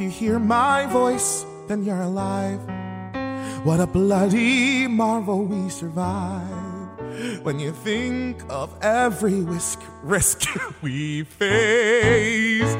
If 0.00 0.04
you 0.04 0.28
hear 0.28 0.38
my 0.38 0.86
voice, 0.86 1.44
then 1.68 1.84
you're 1.84 2.00
alive. 2.00 2.58
What 3.66 3.80
a 3.80 3.86
bloody 3.86 4.86
marvel 4.86 5.44
we 5.44 5.68
survive. 5.68 7.42
When 7.42 7.58
you 7.60 7.72
think 7.72 8.42
of 8.48 8.74
every 8.80 9.42
whisk, 9.42 9.78
risk 10.02 10.48
we 10.82 11.24
face 11.24 12.72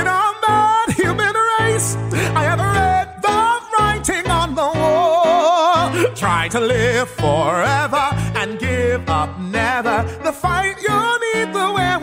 in 0.00 0.04
our 0.04 0.34
mad 0.48 0.90
human 0.90 1.34
race, 1.60 1.94
I 2.34 2.42
have 2.42 2.58
read 2.58 3.22
the 3.22 3.40
writing 3.78 4.28
on 4.28 4.56
the 4.56 4.68
wall. 4.80 6.12
Try 6.16 6.48
to 6.48 6.58
live 6.58 7.08
forever 7.08 8.04
and 8.34 8.58
give 8.58 9.08
up 9.08 9.38
never. 9.38 10.02
The 10.24 10.32
fight 10.32 10.74
you 10.82 10.98
need 11.22 11.54
the 11.54 11.70
wherewithal. 11.72 11.93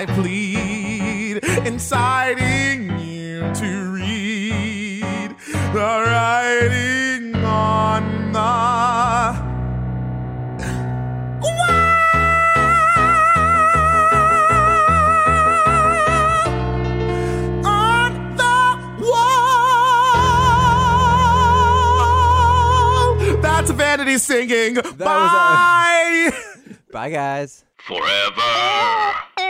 I 0.00 0.06
plead, 0.06 1.44
inciting 1.66 2.98
you 3.00 3.52
to 3.52 3.90
read 3.92 5.36
the 5.74 6.04
writing 6.06 7.34
on 7.44 8.32
the 8.32 8.40
wall. 11.42 11.60
On 17.66 18.36
the 18.36 19.04
wall. 19.04 20.16
That's 23.42 23.70
Vanity 23.72 24.16
singing. 24.18 24.76
was 24.76 24.86
a- 24.86 24.92
Bye. 24.94 26.30
Bye, 26.92 27.10
guys. 27.10 27.64
Forever. 27.76 29.14